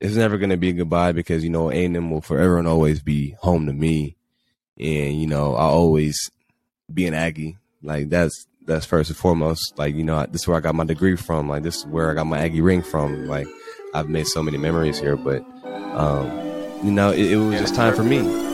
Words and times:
it's 0.00 0.14
never 0.14 0.38
going 0.38 0.50
to 0.50 0.56
be 0.56 0.72
goodbye 0.72 1.12
because 1.12 1.42
you 1.42 1.50
know 1.50 1.70
A&M 1.70 2.10
will 2.10 2.20
forever 2.20 2.58
and 2.58 2.68
always 2.68 3.00
be 3.00 3.30
home 3.40 3.66
to 3.66 3.72
me, 3.72 4.16
and 4.78 5.20
you 5.20 5.26
know 5.26 5.54
I'll 5.54 5.70
always 5.70 6.30
be 6.92 7.06
an 7.06 7.14
Aggie. 7.14 7.56
Like 7.82 8.08
that's 8.08 8.46
that's 8.64 8.86
first 8.86 9.10
and 9.10 9.16
foremost. 9.16 9.78
Like 9.78 9.94
you 9.94 10.04
know 10.04 10.26
this 10.26 10.42
is 10.42 10.48
where 10.48 10.56
I 10.56 10.60
got 10.60 10.74
my 10.74 10.84
degree 10.84 11.16
from. 11.16 11.48
Like 11.48 11.62
this 11.62 11.78
is 11.78 11.86
where 11.86 12.10
I 12.10 12.14
got 12.14 12.26
my 12.26 12.38
Aggie 12.38 12.60
ring 12.60 12.82
from. 12.82 13.26
Like 13.26 13.48
I've 13.94 14.08
made 14.08 14.26
so 14.26 14.42
many 14.42 14.58
memories 14.58 15.00
here, 15.00 15.16
but 15.16 15.44
um, 15.94 16.26
you 16.84 16.92
know 16.92 17.10
it, 17.10 17.32
it 17.32 17.36
was 17.36 17.58
just 17.58 17.74
time 17.74 17.94
for 17.94 18.04
me. 18.04 18.47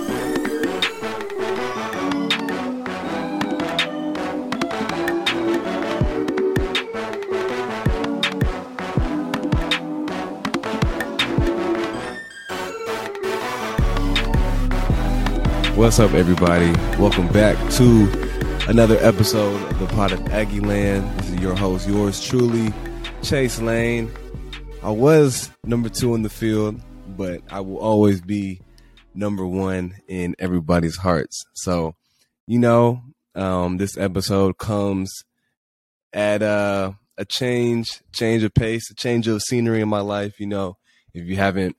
What's 15.85 16.01
up, 16.01 16.15
everybody? 16.15 16.73
Welcome 16.99 17.29
back 17.29 17.59
to 17.73 18.71
another 18.71 18.97
episode 19.03 19.61
of 19.71 19.79
the 19.79 19.87
Pod 19.89 20.13
of 20.13 20.21
Aggieland. 20.21 21.15
This 21.19 21.29
is 21.29 21.41
your 21.41 21.55
host, 21.55 21.87
yours 21.87 22.25
truly, 22.25 22.73
Chase 23.23 23.61
Lane. 23.61 24.11
I 24.83 24.89
was 24.89 25.51
number 25.63 25.91
two 25.91 26.15
in 26.15 26.23
the 26.23 26.31
field, 26.31 26.81
but 27.19 27.43
I 27.51 27.61
will 27.61 27.77
always 27.77 28.23
be 28.23 28.63
number 29.15 29.47
one 29.47 29.95
in 30.09 30.35
everybody's 30.39 30.97
hearts. 30.97 31.45
So, 31.53 31.95
you 32.47 32.59
know, 32.59 33.03
um, 33.35 33.77
this 33.77 33.99
episode 33.99 34.57
comes 34.57 35.13
at 36.15 36.41
a 36.41 36.97
change, 37.29 38.01
change 38.15 38.43
of 38.43 38.55
pace, 38.55 38.91
a 38.91 38.95
change 38.95 39.29
of 39.29 39.43
scenery 39.43 39.83
in 39.83 39.91
my 39.91 40.01
life. 40.01 40.41
You 40.41 40.47
know, 40.47 40.79
if 41.13 41.27
you 41.27 41.37
haven't 41.37 41.77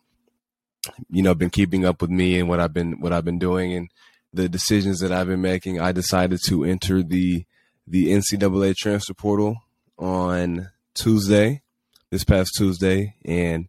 you 1.09 1.21
know 1.21 1.35
been 1.35 1.49
keeping 1.49 1.85
up 1.85 2.01
with 2.01 2.09
me 2.09 2.39
and 2.39 2.49
what 2.49 2.59
I've 2.59 2.73
been 2.73 2.99
what 2.99 3.13
I've 3.13 3.25
been 3.25 3.39
doing 3.39 3.73
and 3.73 3.89
the 4.35 4.49
decisions 4.49 4.99
that 4.99 5.11
I've 5.11 5.27
been 5.27 5.41
making, 5.41 5.79
I 5.79 5.91
decided 5.93 6.39
to 6.47 6.65
enter 6.65 7.01
the 7.01 7.45
the 7.87 8.07
NCAA 8.07 8.75
transfer 8.75 9.13
portal 9.13 9.57
on 9.97 10.69
Tuesday, 10.93 11.61
this 12.09 12.23
past 12.23 12.51
Tuesday, 12.57 13.15
and 13.23 13.67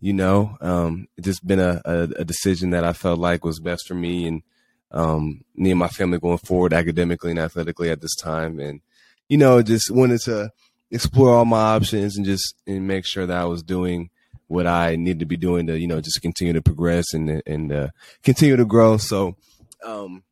you 0.00 0.12
know, 0.12 0.56
um, 0.60 1.08
just 1.20 1.46
been 1.46 1.60
a, 1.60 1.80
a, 1.84 2.02
a, 2.16 2.24
decision 2.24 2.70
that 2.70 2.82
I 2.82 2.92
felt 2.92 3.20
like 3.20 3.44
was 3.44 3.60
best 3.60 3.86
for 3.86 3.94
me 3.94 4.26
and 4.26 4.42
um, 4.90 5.42
me 5.54 5.70
and 5.70 5.78
my 5.78 5.86
family 5.86 6.18
going 6.18 6.38
forward 6.38 6.72
academically 6.72 7.30
and 7.30 7.38
athletically 7.38 7.88
at 7.88 8.00
this 8.00 8.16
time, 8.16 8.60
and 8.60 8.80
you 9.28 9.38
know, 9.38 9.62
just 9.62 9.90
wanted 9.90 10.20
to 10.22 10.50
explore 10.90 11.36
all 11.36 11.44
my 11.46 11.74
options 11.74 12.16
and 12.16 12.26
just 12.26 12.54
and 12.66 12.86
make 12.86 13.06
sure 13.06 13.24
that 13.26 13.38
I 13.38 13.46
was 13.46 13.62
doing 13.62 14.10
what 14.52 14.66
I 14.66 14.96
need 14.96 15.18
to 15.20 15.24
be 15.24 15.38
doing 15.38 15.66
to, 15.66 15.78
you 15.78 15.86
know, 15.86 16.00
just 16.00 16.20
continue 16.20 16.52
to 16.52 16.62
progress 16.62 17.14
and 17.14 17.42
and 17.46 17.72
uh, 17.72 17.88
continue 18.22 18.56
to 18.56 18.66
grow. 18.66 18.98
So, 18.98 19.36
um, 19.82 20.22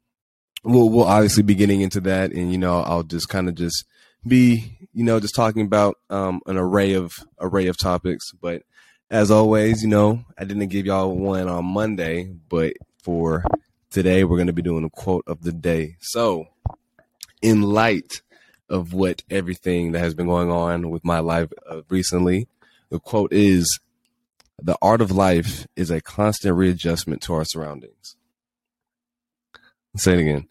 we'll 0.63 0.91
we'll 0.91 1.07
obviously 1.07 1.43
be 1.43 1.55
getting 1.55 1.81
into 1.81 2.01
that, 2.03 2.33
and 2.33 2.53
you 2.53 2.59
know, 2.59 2.81
I'll 2.81 3.03
just 3.03 3.29
kind 3.29 3.49
of 3.49 3.55
just 3.55 3.85
be, 4.27 4.77
you 4.93 5.05
know, 5.05 5.21
just 5.21 5.35
talking 5.35 5.63
about 5.63 5.97
um, 6.11 6.43
an 6.47 6.59
array 6.59 6.93
of 6.93 7.13
array 7.41 7.67
of 7.67 7.79
topics. 7.79 8.31
But 8.33 8.63
as 9.11 9.31
always, 9.31 9.83
you 9.83 9.89
know, 9.89 10.25
I 10.39 10.45
didn't 10.45 10.69
give 10.69 10.85
y'all 10.87 11.17
one 11.17 11.49
on 11.49 11.65
Monday, 11.65 12.31
but 12.49 12.75
for 13.03 13.45
today, 13.91 14.25
we're 14.25 14.37
going 14.37 14.47
to 14.49 14.53
be 14.53 14.63
doing 14.63 14.85
a 14.85 14.91
quote 14.91 15.25
of 15.27 15.43
the 15.43 15.53
day. 15.53 15.97
So, 16.01 16.47
in 17.41 17.63
light 17.63 18.21
of 18.69 18.93
what 18.93 19.23
everything 19.31 19.93
that 19.93 20.01
has 20.01 20.15
been 20.15 20.27
going 20.27 20.51
on 20.51 20.91
with 20.91 21.05
my 21.05 21.21
life 21.21 21.51
uh, 21.69 21.81
recently, 21.89 22.47
the 22.91 23.01
quote 23.01 23.33
is 23.33 23.81
the 24.63 24.77
art 24.83 25.01
of 25.01 25.11
life 25.11 25.67
is 25.77 25.91
a 25.91 26.01
constant 26.01 26.57
readjustment 26.57 27.23
to 27.23 27.35
our 27.35 27.45
surroundings. 27.45 28.17
I'll 29.95 30.01
say 30.01 30.13
it 30.15 30.21
again. 30.21 30.49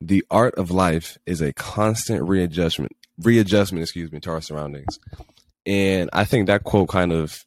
The 0.00 0.24
art 0.30 0.54
of 0.54 0.70
life 0.70 1.18
is 1.26 1.40
a 1.40 1.52
constant 1.52 2.26
readjustment, 2.26 2.92
readjustment, 3.18 3.82
excuse 3.82 4.10
me, 4.10 4.20
to 4.20 4.30
our 4.30 4.40
surroundings. 4.40 4.98
And 5.66 6.08
I 6.12 6.24
think 6.24 6.46
that 6.46 6.64
quote 6.64 6.88
kind 6.88 7.12
of 7.12 7.44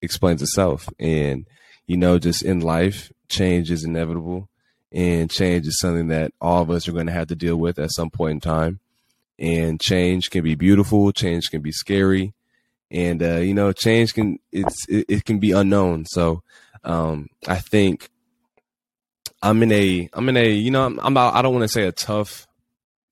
explains 0.00 0.40
itself. 0.40 0.88
And, 0.98 1.46
you 1.86 1.96
know, 1.96 2.18
just 2.18 2.42
in 2.42 2.60
life, 2.60 3.10
change 3.28 3.70
is 3.70 3.84
inevitable 3.84 4.48
and 4.92 5.30
change 5.30 5.66
is 5.66 5.78
something 5.78 6.08
that 6.08 6.32
all 6.40 6.62
of 6.62 6.70
us 6.70 6.88
are 6.88 6.92
going 6.92 7.06
to 7.06 7.12
have 7.12 7.28
to 7.28 7.36
deal 7.36 7.56
with 7.56 7.78
at 7.78 7.92
some 7.92 8.10
point 8.10 8.32
in 8.32 8.40
time. 8.40 8.80
And 9.38 9.80
change 9.80 10.30
can 10.30 10.44
be 10.44 10.54
beautiful, 10.54 11.12
change 11.12 11.50
can 11.50 11.62
be 11.62 11.72
scary, 11.72 12.34
and 12.90 13.22
uh, 13.22 13.36
you 13.36 13.54
know, 13.54 13.72
change 13.72 14.14
can 14.14 14.38
it's 14.52 14.86
it, 14.88 15.06
it 15.08 15.24
can 15.24 15.38
be 15.38 15.52
unknown. 15.52 16.06
So 16.06 16.42
um, 16.84 17.28
I 17.46 17.56
think 17.56 18.10
I'm 19.42 19.62
in 19.62 19.72
a 19.72 20.08
I'm 20.12 20.28
in 20.28 20.36
a 20.36 20.50
you 20.50 20.70
know 20.70 20.86
I'm, 20.86 21.00
I'm 21.00 21.16
I 21.16 21.42
don't 21.42 21.54
want 21.54 21.64
to 21.64 21.68
say 21.68 21.86
a 21.86 21.92
tough 21.92 22.46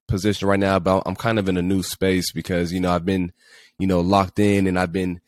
position 0.07 0.47
right 0.47 0.59
now, 0.59 0.79
but 0.79 1.03
I'm 1.05 1.15
kind 1.15 1.39
of 1.39 1.47
in 1.47 1.57
a 1.57 1.61
new 1.61 1.83
space 1.83 2.31
because 2.31 2.73
you 2.73 2.79
know 2.79 2.91
I've 2.91 3.05
been 3.05 3.31
you 3.77 3.87
know 3.87 4.01
locked 4.01 4.39
in 4.39 4.67
and 4.67 4.77
I've 4.77 4.91
been 4.91 5.21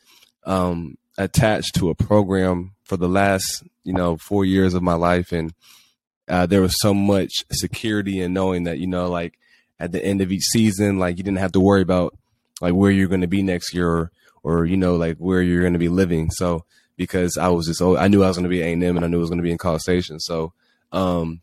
um, 0.45 0.97
attached 1.17 1.75
to 1.75 1.90
a 1.90 1.95
program 1.95 2.73
for 2.84 2.97
the 2.97 3.09
last 3.09 3.63
you 3.84 3.94
know 3.94 4.17
four 4.17 4.44
years 4.44 4.73
of 4.73 4.84
my 4.84 4.95
life, 4.95 5.31
and 5.31 5.53
uh, 6.28 6.45
there 6.45 6.61
was 6.61 6.75
so 6.79 6.94
much 6.94 7.45
security 7.51 8.19
in 8.19 8.34
knowing 8.34 8.63
that 8.63 8.79
you 8.79 8.88
know 8.88 9.09
like 9.09 9.38
at 9.79 9.91
the 9.91 10.03
end 10.03 10.22
of 10.22 10.31
each 10.31 10.44
season, 10.44 11.00
like 11.00 11.17
you 11.17 11.23
didn't 11.23 11.40
have 11.40 11.53
to 11.53 11.59
worry 11.59 11.81
about 11.81 12.17
like 12.59 12.73
where 12.73 12.91
you're 12.91 13.07
going 13.07 13.22
to 13.22 13.28
be 13.28 13.41
next 13.41 13.73
year 13.73 13.90
or 13.90 14.11
you 14.44 14.78
know 14.78 14.96
like 14.96 15.18
where 15.18 15.41
you're 15.41 15.62
going 15.62 15.74
to 15.74 15.79
be 15.79 15.90
living. 15.90 16.31
So 16.31 16.66
because 16.97 17.38
I 17.38 17.50
was 17.50 17.68
just 17.68 17.81
I 17.81 18.07
knew 18.07 18.24
I 18.24 18.28
was 18.28 18.38
going 18.38 18.44
to 18.44 18.50
be 18.50 18.62
A 18.62 18.74
and 18.74 18.84
M 18.84 18.96
and 18.96 19.06
I 19.06 19.07
knew 19.07 19.18
I 19.18 19.22
was 19.22 19.29
going 19.29 19.40
to 19.40 19.44
be 19.44 19.52
in 19.52 19.57
College 19.57 19.81
Station. 19.81 20.19
So 20.19 20.53
um, 20.91 21.41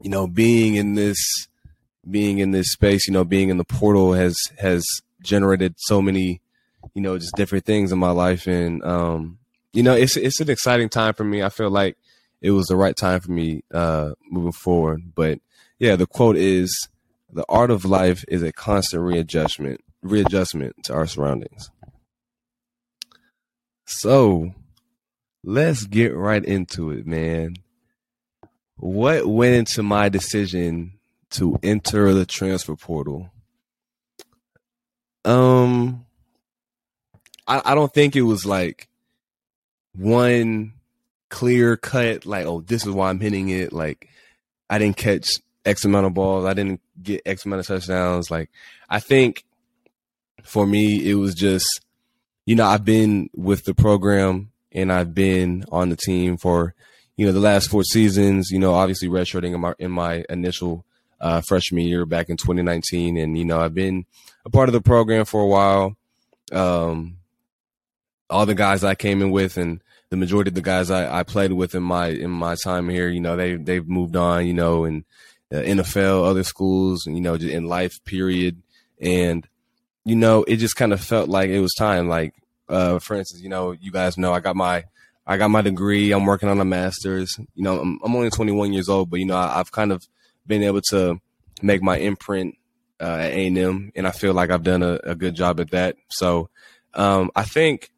you 0.00 0.10
know, 0.10 0.26
being 0.26 0.74
in 0.74 0.94
this 0.94 1.18
being 2.08 2.38
in 2.38 2.50
this 2.50 2.72
space, 2.72 3.06
you 3.06 3.12
know, 3.12 3.24
being 3.24 3.48
in 3.48 3.56
the 3.56 3.64
portal 3.64 4.12
has 4.12 4.36
has 4.58 4.84
generated 5.22 5.74
so 5.78 6.02
many, 6.02 6.40
you 6.94 7.02
know, 7.02 7.18
just 7.18 7.34
different 7.36 7.64
things 7.64 7.92
in 7.92 7.98
my 7.98 8.10
life, 8.10 8.46
and 8.46 8.84
um, 8.84 9.38
you 9.72 9.82
know, 9.82 9.94
it's 9.94 10.16
it's 10.16 10.40
an 10.40 10.50
exciting 10.50 10.88
time 10.88 11.14
for 11.14 11.24
me. 11.24 11.42
I 11.42 11.48
feel 11.48 11.70
like 11.70 11.96
it 12.40 12.50
was 12.50 12.66
the 12.66 12.76
right 12.76 12.96
time 12.96 13.20
for 13.20 13.32
me 13.32 13.64
uh, 13.72 14.10
moving 14.30 14.52
forward. 14.52 15.14
But 15.14 15.38
yeah, 15.78 15.96
the 15.96 16.06
quote 16.06 16.36
is, 16.36 16.88
"The 17.32 17.44
art 17.48 17.70
of 17.70 17.84
life 17.84 18.24
is 18.28 18.42
a 18.42 18.52
constant 18.52 19.02
readjustment 19.02 19.80
readjustment 20.02 20.76
to 20.84 20.94
our 20.94 21.06
surroundings." 21.06 21.70
So 23.86 24.52
let's 25.42 25.84
get 25.84 26.14
right 26.14 26.44
into 26.44 26.90
it, 26.90 27.06
man. 27.06 27.56
What 28.76 29.26
went 29.26 29.54
into 29.54 29.82
my 29.82 30.08
decision 30.08 30.94
to 31.30 31.58
enter 31.62 32.12
the 32.12 32.26
transfer 32.26 32.76
portal? 32.76 33.30
Um, 35.24 36.04
I, 37.46 37.62
I 37.64 37.74
don't 37.74 37.92
think 37.92 38.16
it 38.16 38.22
was 38.22 38.44
like 38.44 38.88
one 39.96 40.72
clear 41.28 41.76
cut, 41.76 42.26
like, 42.26 42.46
oh, 42.46 42.60
this 42.60 42.86
is 42.86 42.92
why 42.92 43.10
I'm 43.10 43.20
hitting 43.20 43.48
it. 43.48 43.72
Like, 43.72 44.08
I 44.68 44.78
didn't 44.78 44.96
catch 44.96 45.28
X 45.64 45.84
amount 45.84 46.06
of 46.06 46.14
balls. 46.14 46.44
I 46.44 46.54
didn't 46.54 46.80
get 47.02 47.22
X 47.26 47.44
amount 47.44 47.60
of 47.60 47.66
touchdowns. 47.66 48.30
Like, 48.30 48.50
I 48.88 49.00
think 49.00 49.44
for 50.42 50.66
me, 50.66 51.08
it 51.08 51.14
was 51.14 51.34
just 51.34 51.83
you 52.46 52.54
know, 52.54 52.66
I've 52.66 52.84
been 52.84 53.30
with 53.34 53.64
the 53.64 53.74
program 53.74 54.50
and 54.72 54.92
I've 54.92 55.14
been 55.14 55.64
on 55.70 55.88
the 55.88 55.96
team 55.96 56.36
for, 56.36 56.74
you 57.16 57.26
know, 57.26 57.32
the 57.32 57.40
last 57.40 57.70
four 57.70 57.84
seasons, 57.84 58.50
you 58.50 58.58
know, 58.58 58.74
obviously 58.74 59.08
redshirting 59.08 59.54
in 59.54 59.60
my, 59.60 59.74
in 59.78 59.90
my 59.90 60.24
initial 60.28 60.84
uh, 61.20 61.40
freshman 61.46 61.86
year 61.86 62.04
back 62.04 62.28
in 62.28 62.36
2019. 62.36 63.16
And, 63.16 63.38
you 63.38 63.44
know, 63.44 63.60
I've 63.60 63.74
been 63.74 64.04
a 64.44 64.50
part 64.50 64.68
of 64.68 64.72
the 64.72 64.80
program 64.80 65.24
for 65.24 65.42
a 65.42 65.46
while. 65.46 65.96
Um, 66.52 67.16
all 68.28 68.46
the 68.46 68.54
guys 68.54 68.84
I 68.84 68.94
came 68.94 69.22
in 69.22 69.30
with 69.30 69.56
and 69.56 69.82
the 70.10 70.16
majority 70.16 70.50
of 70.50 70.54
the 70.54 70.62
guys 70.62 70.90
I, 70.90 71.20
I 71.20 71.22
played 71.22 71.52
with 71.52 71.74
in 71.74 71.82
my, 71.82 72.08
in 72.08 72.30
my 72.30 72.56
time 72.56 72.88
here, 72.88 73.08
you 73.08 73.20
know, 73.20 73.36
they, 73.36 73.56
they've 73.56 73.86
moved 73.86 74.16
on, 74.16 74.46
you 74.46 74.52
know, 74.52 74.84
and 74.84 75.04
NFL, 75.50 76.28
other 76.28 76.42
schools, 76.42 77.06
you 77.06 77.20
know, 77.20 77.34
in 77.34 77.66
life 77.66 78.04
period. 78.04 78.62
And, 79.00 79.46
you 80.04 80.16
know, 80.16 80.44
it 80.44 80.56
just 80.56 80.76
kind 80.76 80.92
of 80.92 81.00
felt 81.00 81.28
like 81.28 81.50
it 81.50 81.60
was 81.60 81.74
time. 81.74 82.08
Like, 82.08 82.34
uh, 82.68 82.98
for 82.98 83.14
instance, 83.14 83.42
you 83.42 83.48
know, 83.48 83.72
you 83.72 83.90
guys 83.90 84.18
know 84.18 84.32
I 84.32 84.40
got 84.40 84.56
my, 84.56 84.84
I 85.26 85.36
got 85.36 85.50
my 85.50 85.62
degree. 85.62 86.12
I'm 86.12 86.26
working 86.26 86.48
on 86.48 86.60
a 86.60 86.64
master's. 86.64 87.36
You 87.54 87.64
know, 87.64 87.80
I'm, 87.80 87.98
I'm 88.04 88.14
only 88.14 88.30
21 88.30 88.72
years 88.72 88.88
old, 88.88 89.10
but 89.10 89.20
you 89.20 89.26
know, 89.26 89.36
I, 89.36 89.56
have 89.56 89.72
kind 89.72 89.92
of 89.92 90.06
been 90.46 90.62
able 90.62 90.82
to 90.90 91.20
make 91.62 91.82
my 91.82 91.96
imprint 91.96 92.56
uh, 93.00 93.18
at 93.20 93.32
A&M, 93.32 93.92
and 93.94 94.06
I 94.06 94.10
feel 94.10 94.34
like 94.34 94.50
I've 94.50 94.62
done 94.62 94.82
a, 94.82 95.00
a 95.04 95.14
good 95.14 95.34
job 95.34 95.60
at 95.60 95.70
that. 95.70 95.96
So, 96.10 96.50
um, 96.92 97.30
I 97.34 97.44
think 97.44 97.90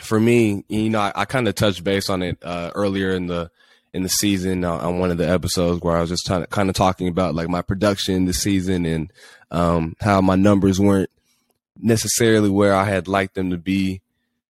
for 0.00 0.18
me, 0.18 0.64
you 0.68 0.90
know, 0.90 1.00
I, 1.00 1.12
I 1.14 1.24
kind 1.24 1.48
of 1.48 1.54
touched 1.54 1.84
base 1.84 2.08
on 2.08 2.22
it 2.22 2.38
uh, 2.42 2.70
earlier 2.74 3.12
in 3.12 3.26
the 3.26 3.50
in 3.92 4.02
the 4.02 4.08
season 4.08 4.64
uh, 4.64 4.72
on 4.72 4.98
one 4.98 5.12
of 5.12 5.18
the 5.18 5.28
episodes 5.28 5.80
where 5.80 5.96
I 5.96 6.00
was 6.00 6.10
just 6.10 6.26
trying 6.26 6.40
to 6.40 6.48
kind 6.48 6.68
of 6.68 6.74
talking 6.74 7.06
about 7.06 7.36
like 7.36 7.48
my 7.48 7.62
production 7.62 8.24
this 8.24 8.40
season 8.40 8.84
and 8.84 9.12
um, 9.54 9.94
how 10.00 10.20
my 10.20 10.34
numbers 10.34 10.80
weren't 10.80 11.10
necessarily 11.80 12.50
where 12.50 12.74
I 12.74 12.84
had 12.84 13.06
liked 13.06 13.36
them 13.36 13.50
to 13.50 13.56
be. 13.56 14.00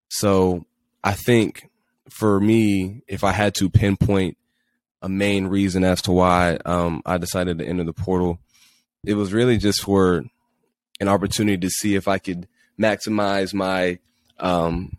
So 0.09 0.65
I 1.03 1.13
think 1.13 1.69
for 2.09 2.39
me, 2.39 3.03
if 3.07 3.23
I 3.23 3.31
had 3.31 3.53
to 3.55 3.69
pinpoint 3.69 4.35
a 5.03 5.09
main 5.09 5.45
reason 5.45 5.83
as 5.83 6.01
to 6.03 6.11
why 6.11 6.57
um, 6.65 7.03
I 7.05 7.19
decided 7.19 7.59
to 7.59 7.65
enter 7.65 7.83
the 7.83 7.93
portal, 7.93 8.39
it 9.05 9.13
was 9.13 9.31
really 9.31 9.57
just 9.57 9.83
for 9.83 10.23
an 10.99 11.07
opportunity 11.07 11.57
to 11.57 11.69
see 11.69 11.93
if 11.93 12.07
I 12.07 12.17
could 12.17 12.47
maximize 12.79 13.53
my 13.53 13.99
um, 14.39 14.97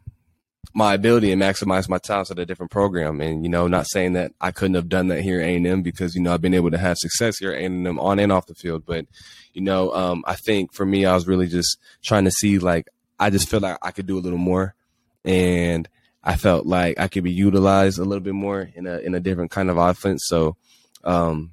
my 0.75 0.95
ability 0.95 1.33
and 1.33 1.41
maximize 1.41 1.89
my 1.89 1.99
talents 1.99 2.31
at 2.31 2.39
a 2.39 2.47
different 2.47 2.71
program. 2.71 3.21
And 3.21 3.43
you 3.45 3.49
know, 3.49 3.67
not 3.67 3.87
saying 3.89 4.15
that 4.15 4.33
I 4.41 4.51
couldn't 4.51 4.75
have 4.75 4.89
done 4.89 5.09
that 5.09 5.23
here 5.23 5.41
at 5.41 5.47
A 5.47 5.57
and 5.57 5.67
M 5.67 5.83
because 5.83 6.15
you 6.15 6.23
know 6.23 6.33
I've 6.33 6.43
been 6.43 6.55
able 6.55 6.71
to 6.71 6.79
have 6.79 6.99
success 6.99 7.39
here 7.39 7.53
at 7.53 7.61
A 7.61 7.65
and 7.65 7.87
M 7.87 7.99
on 7.99 8.19
and 8.19 8.33
off 8.33 8.47
the 8.47 8.55
field. 8.55 8.85
But 8.87 9.07
you 9.53 9.63
know, 9.63 9.93
um, 9.93 10.25
I 10.27 10.35
think 10.35 10.73
for 10.75 10.85
me, 10.87 11.07
I 11.07 11.15
was 11.15 11.27
really 11.27 11.49
just 11.49 11.79
trying 12.03 12.25
to 12.25 12.31
see 12.31 12.59
like 12.59 12.89
I 13.19 13.31
just 13.31 13.49
feel 13.49 13.61
like 13.61 13.79
I 13.83 13.91
could 13.91 14.07
do 14.07 14.19
a 14.19 14.21
little 14.21 14.39
more, 14.39 14.75
and 15.25 15.89
I 16.23 16.37
felt 16.37 16.67
like 16.67 16.99
I 16.99 17.09
could 17.09 17.25
be 17.25 17.33
utilized 17.33 17.99
a 17.99 18.05
little 18.05 18.23
bit 18.23 18.35
more 18.35 18.69
in 18.75 18.87
a 18.87 18.99
in 18.99 19.15
a 19.15 19.21
different 19.21 19.51
kind 19.51 19.71
of 19.71 19.77
offense. 19.77 20.25
So. 20.27 20.57
Um, 21.05 21.53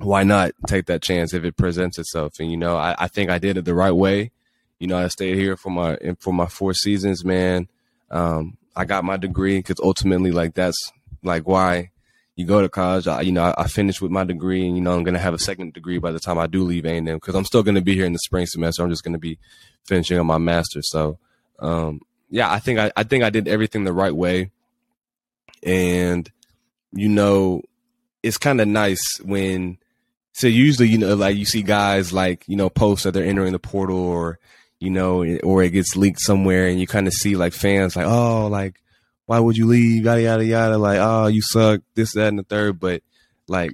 why 0.00 0.22
not 0.22 0.52
take 0.66 0.86
that 0.86 1.02
chance 1.02 1.34
if 1.34 1.44
it 1.44 1.56
presents 1.56 1.98
itself? 1.98 2.34
And 2.38 2.50
you 2.50 2.56
know, 2.56 2.76
I, 2.76 2.94
I 2.98 3.08
think 3.08 3.30
I 3.30 3.38
did 3.38 3.56
it 3.56 3.64
the 3.64 3.74
right 3.74 3.92
way. 3.92 4.30
You 4.78 4.86
know, 4.86 4.96
I 4.96 5.08
stayed 5.08 5.36
here 5.36 5.56
for 5.56 5.70
my 5.70 5.98
for 6.20 6.32
my 6.32 6.46
four 6.46 6.72
seasons, 6.72 7.24
man. 7.24 7.68
Um, 8.10 8.56
I 8.74 8.84
got 8.84 9.04
my 9.04 9.16
degree 9.16 9.58
because 9.58 9.80
ultimately, 9.82 10.30
like 10.30 10.54
that's 10.54 10.92
like 11.22 11.46
why 11.46 11.90
you 12.36 12.46
go 12.46 12.62
to 12.62 12.68
college. 12.68 13.08
I, 13.08 13.22
you 13.22 13.32
know, 13.32 13.42
I, 13.42 13.64
I, 13.64 13.66
finished 13.66 14.00
with 14.00 14.12
my 14.12 14.22
degree, 14.22 14.64
and 14.64 14.76
you 14.76 14.82
know, 14.82 14.94
I'm 14.94 15.02
gonna 15.02 15.18
have 15.18 15.34
a 15.34 15.38
second 15.38 15.74
degree 15.74 15.98
by 15.98 16.12
the 16.12 16.20
time 16.20 16.38
I 16.38 16.46
do 16.46 16.62
leave 16.62 16.86
A 16.86 16.96
and 16.96 17.08
M 17.08 17.16
because 17.16 17.34
I'm 17.34 17.44
still 17.44 17.64
gonna 17.64 17.80
be 17.80 17.96
here 17.96 18.06
in 18.06 18.12
the 18.12 18.20
spring 18.20 18.46
semester. 18.46 18.82
I'm 18.82 18.90
just 18.90 19.02
gonna 19.02 19.18
be 19.18 19.38
finishing 19.86 20.18
on 20.18 20.26
my 20.26 20.38
master. 20.38 20.80
So, 20.82 21.18
um, 21.58 22.00
yeah, 22.30 22.50
I 22.50 22.60
think 22.60 22.78
I, 22.78 22.92
I 22.96 23.02
think 23.02 23.24
I 23.24 23.30
did 23.30 23.48
everything 23.48 23.82
the 23.82 23.92
right 23.92 24.14
way, 24.14 24.52
and 25.64 26.30
you 26.92 27.08
know, 27.08 27.62
it's 28.22 28.38
kind 28.38 28.60
of 28.60 28.68
nice 28.68 29.02
when. 29.24 29.78
So 30.32 30.46
usually, 30.46 30.88
you 30.88 30.98
know, 30.98 31.16
like 31.16 31.36
you 31.36 31.44
see 31.44 31.62
guys 31.62 32.12
like 32.12 32.44
you 32.46 32.54
know 32.54 32.70
post 32.70 33.02
that 33.02 33.10
they're 33.12 33.24
entering 33.24 33.52
the 33.52 33.58
portal 33.58 33.98
or 33.98 34.38
you 34.80 34.90
know, 34.90 35.24
or 35.42 35.62
it 35.62 35.70
gets 35.70 35.96
leaked 35.96 36.20
somewhere 36.20 36.68
and 36.68 36.80
you 36.80 36.86
kind 36.86 37.06
of 37.06 37.12
see 37.12 37.36
like 37.36 37.52
fans 37.52 37.96
like, 37.96 38.06
oh, 38.06 38.46
like, 38.46 38.80
why 39.26 39.38
would 39.38 39.56
you 39.56 39.66
leave? 39.66 40.04
Yada, 40.04 40.22
yada, 40.22 40.44
yada. 40.44 40.78
Like, 40.78 40.98
oh, 41.00 41.26
you 41.26 41.42
suck, 41.42 41.80
this, 41.94 42.14
that, 42.14 42.28
and 42.28 42.38
the 42.38 42.44
third. 42.44 42.80
But 42.80 43.02
like, 43.46 43.72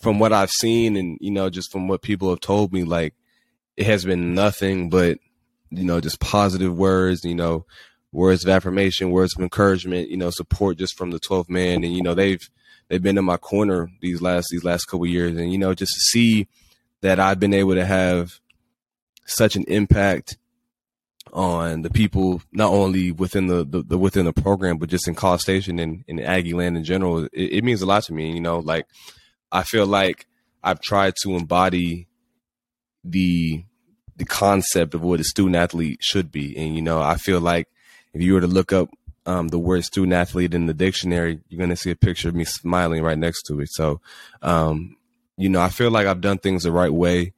from 0.00 0.18
what 0.18 0.32
I've 0.32 0.50
seen 0.50 0.96
and, 0.96 1.18
you 1.20 1.30
know, 1.30 1.50
just 1.50 1.72
from 1.72 1.88
what 1.88 2.02
people 2.02 2.30
have 2.30 2.40
told 2.40 2.72
me, 2.72 2.84
like, 2.84 3.14
it 3.76 3.86
has 3.86 4.04
been 4.04 4.34
nothing 4.34 4.90
but, 4.90 5.18
you 5.70 5.84
know, 5.84 6.00
just 6.00 6.20
positive 6.20 6.76
words, 6.76 7.24
you 7.24 7.34
know, 7.34 7.66
words 8.12 8.44
of 8.44 8.50
affirmation, 8.50 9.10
words 9.10 9.34
of 9.36 9.42
encouragement, 9.42 10.08
you 10.08 10.16
know, 10.16 10.30
support 10.30 10.78
just 10.78 10.96
from 10.96 11.10
the 11.10 11.20
12th 11.20 11.48
man. 11.48 11.82
And, 11.82 11.94
you 11.94 12.02
know, 12.02 12.14
they've, 12.14 12.48
they've 12.88 13.02
been 13.02 13.18
in 13.18 13.24
my 13.24 13.36
corner 13.38 13.90
these 14.00 14.22
last, 14.22 14.48
these 14.50 14.64
last 14.64 14.84
couple 14.84 15.06
years. 15.06 15.36
And, 15.36 15.50
you 15.50 15.58
know, 15.58 15.74
just 15.74 15.92
to 15.94 16.00
see 16.00 16.46
that 17.00 17.18
I've 17.18 17.40
been 17.40 17.54
able 17.54 17.74
to 17.74 17.84
have, 17.84 18.38
such 19.26 19.56
an 19.56 19.64
impact 19.68 20.36
on 21.32 21.82
the 21.82 21.90
people, 21.90 22.40
not 22.52 22.70
only 22.70 23.12
within 23.12 23.46
the, 23.48 23.64
the, 23.64 23.82
the 23.82 23.98
within 23.98 24.24
the 24.24 24.32
program, 24.32 24.78
but 24.78 24.88
just 24.88 25.08
in 25.08 25.14
College 25.14 25.40
Station 25.40 25.78
and 25.78 26.04
in 26.06 26.20
Aggie 26.20 26.54
land 26.54 26.76
in 26.76 26.84
general. 26.84 27.24
It, 27.24 27.30
it 27.32 27.64
means 27.64 27.82
a 27.82 27.86
lot 27.86 28.04
to 28.04 28.12
me. 28.12 28.32
You 28.32 28.40
know, 28.40 28.58
like 28.58 28.86
I 29.52 29.62
feel 29.62 29.86
like 29.86 30.26
I've 30.62 30.80
tried 30.80 31.14
to 31.22 31.36
embody 31.36 32.08
the 33.04 33.64
the 34.16 34.24
concept 34.24 34.94
of 34.94 35.02
what 35.02 35.20
a 35.20 35.24
student 35.24 35.56
athlete 35.56 35.98
should 36.00 36.32
be, 36.32 36.56
and 36.56 36.74
you 36.74 36.82
know, 36.82 37.00
I 37.00 37.16
feel 37.16 37.40
like 37.40 37.68
if 38.14 38.22
you 38.22 38.34
were 38.34 38.40
to 38.40 38.46
look 38.46 38.72
up 38.72 38.88
um, 39.26 39.48
the 39.48 39.58
word 39.58 39.84
student 39.84 40.14
athlete 40.14 40.54
in 40.54 40.66
the 40.66 40.74
dictionary, 40.74 41.40
you're 41.48 41.58
going 41.58 41.70
to 41.70 41.76
see 41.76 41.90
a 41.90 41.96
picture 41.96 42.28
of 42.28 42.34
me 42.34 42.44
smiling 42.44 43.02
right 43.02 43.18
next 43.18 43.42
to 43.42 43.60
it. 43.60 43.68
So, 43.72 44.00
um, 44.40 44.96
you 45.36 45.48
know, 45.48 45.60
I 45.60 45.68
feel 45.68 45.90
like 45.90 46.06
I've 46.06 46.20
done 46.20 46.38
things 46.38 46.62
the 46.62 46.72
right 46.72 46.92
way. 46.92 47.34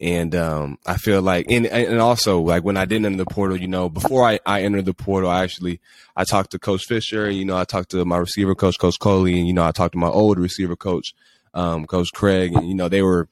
And 0.00 0.34
um, 0.34 0.78
I 0.86 0.96
feel 0.96 1.20
like, 1.20 1.50
and 1.50 1.66
and 1.66 2.00
also 2.00 2.40
like 2.40 2.64
when 2.64 2.78
I 2.78 2.86
didn't 2.86 3.04
enter 3.04 3.18
the 3.18 3.26
portal, 3.26 3.58
you 3.58 3.68
know, 3.68 3.90
before 3.90 4.26
I, 4.26 4.40
I 4.46 4.62
entered 4.62 4.86
the 4.86 4.94
portal, 4.94 5.28
I 5.28 5.42
actually 5.42 5.78
I 6.16 6.24
talked 6.24 6.52
to 6.52 6.58
Coach 6.58 6.86
Fisher, 6.86 7.30
you 7.30 7.44
know, 7.44 7.56
I 7.56 7.64
talked 7.64 7.90
to 7.90 8.02
my 8.06 8.16
receiver 8.16 8.54
coach, 8.54 8.78
Coach 8.78 8.98
Coley, 8.98 9.38
and 9.38 9.46
you 9.46 9.52
know, 9.52 9.64
I 9.64 9.72
talked 9.72 9.92
to 9.92 9.98
my 9.98 10.08
old 10.08 10.38
receiver 10.38 10.74
coach, 10.74 11.14
um, 11.52 11.86
Coach 11.86 12.08
Craig, 12.14 12.54
and 12.54 12.66
you 12.66 12.74
know, 12.74 12.88
they 12.88 13.02
were, 13.02 13.28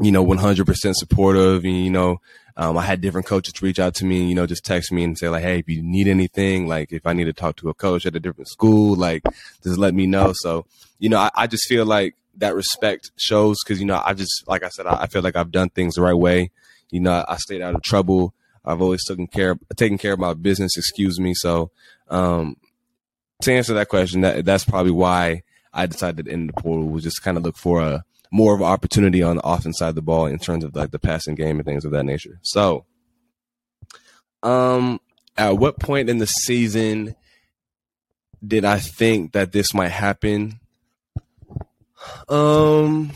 you 0.00 0.12
know, 0.12 0.24
100% 0.24 0.94
supportive, 0.94 1.64
and 1.64 1.84
you 1.84 1.90
know, 1.90 2.22
um, 2.56 2.76
I 2.78 2.82
had 2.82 3.00
different 3.00 3.26
coaches 3.26 3.60
reach 3.60 3.78
out 3.78 3.94
to 3.96 4.06
me, 4.06 4.26
you 4.28 4.34
know, 4.34 4.46
just 4.46 4.64
text 4.64 4.92
me 4.92 5.04
and 5.04 5.16
say 5.16 5.28
like, 5.28 5.42
hey, 5.42 5.58
if 5.58 5.68
you 5.68 5.82
need 5.82 6.08
anything, 6.08 6.66
like 6.66 6.92
if 6.92 7.06
I 7.06 7.12
need 7.12 7.24
to 7.24 7.32
talk 7.32 7.56
to 7.56 7.68
a 7.68 7.74
coach 7.74 8.06
at 8.06 8.16
a 8.16 8.20
different 8.20 8.48
school, 8.48 8.94
like 8.96 9.22
just 9.62 9.78
let 9.78 9.94
me 9.94 10.06
know. 10.06 10.32
So, 10.36 10.66
you 10.98 11.08
know, 11.08 11.18
I, 11.18 11.30
I 11.34 11.46
just 11.46 11.66
feel 11.66 11.86
like 11.86 12.14
that 12.36 12.54
respect 12.54 13.10
shows 13.16 13.58
because 13.62 13.80
you 13.80 13.86
know 13.86 14.00
I 14.04 14.14
just 14.14 14.44
like 14.46 14.62
I 14.62 14.68
said 14.68 14.86
I, 14.86 15.02
I, 15.02 15.06
feel 15.06 15.22
like 15.22 15.36
I've 15.36 15.50
done 15.50 15.70
things 15.70 15.94
the 15.94 16.02
right 16.02 16.14
way. 16.14 16.50
You 16.90 17.00
know 17.00 17.24
I, 17.28 17.36
stayed 17.36 17.62
out 17.62 17.74
of 17.74 17.82
trouble. 17.82 18.34
I've 18.64 18.80
always 18.80 19.04
taken 19.04 19.26
care 19.26 19.56
taken 19.76 19.98
care 19.98 20.12
of 20.12 20.18
my 20.18 20.34
business. 20.34 20.76
Excuse 20.76 21.20
me. 21.20 21.34
So 21.34 21.70
um, 22.08 22.56
to 23.42 23.52
answer 23.52 23.74
that 23.74 23.88
question, 23.88 24.22
that 24.22 24.44
that's 24.44 24.64
probably 24.64 24.92
why 24.92 25.42
I 25.72 25.86
decided 25.86 26.26
to 26.26 26.32
end 26.32 26.48
the 26.48 26.60
portal 26.60 26.88
was 26.88 27.04
just 27.04 27.22
kind 27.22 27.36
of 27.36 27.42
look 27.42 27.56
for 27.56 27.80
a 27.80 28.04
more 28.30 28.54
of 28.54 28.60
an 28.60 28.66
opportunity 28.66 29.22
on 29.22 29.36
the 29.36 29.46
offense 29.46 29.78
side 29.78 29.90
of 29.90 29.94
the 29.94 30.02
ball 30.02 30.26
in 30.26 30.38
terms 30.38 30.64
of 30.64 30.74
like 30.74 30.90
the 30.90 30.98
passing 30.98 31.34
game 31.34 31.58
and 31.58 31.66
things 31.66 31.84
of 31.84 31.92
that 31.92 32.04
nature. 32.04 32.38
So, 32.42 32.86
um, 34.42 35.00
at 35.36 35.58
what 35.58 35.78
point 35.78 36.08
in 36.08 36.18
the 36.18 36.26
season 36.26 37.14
did 38.44 38.64
I 38.64 38.78
think 38.78 39.32
that 39.32 39.52
this 39.52 39.74
might 39.74 39.90
happen? 39.90 40.60
Um, 42.28 43.12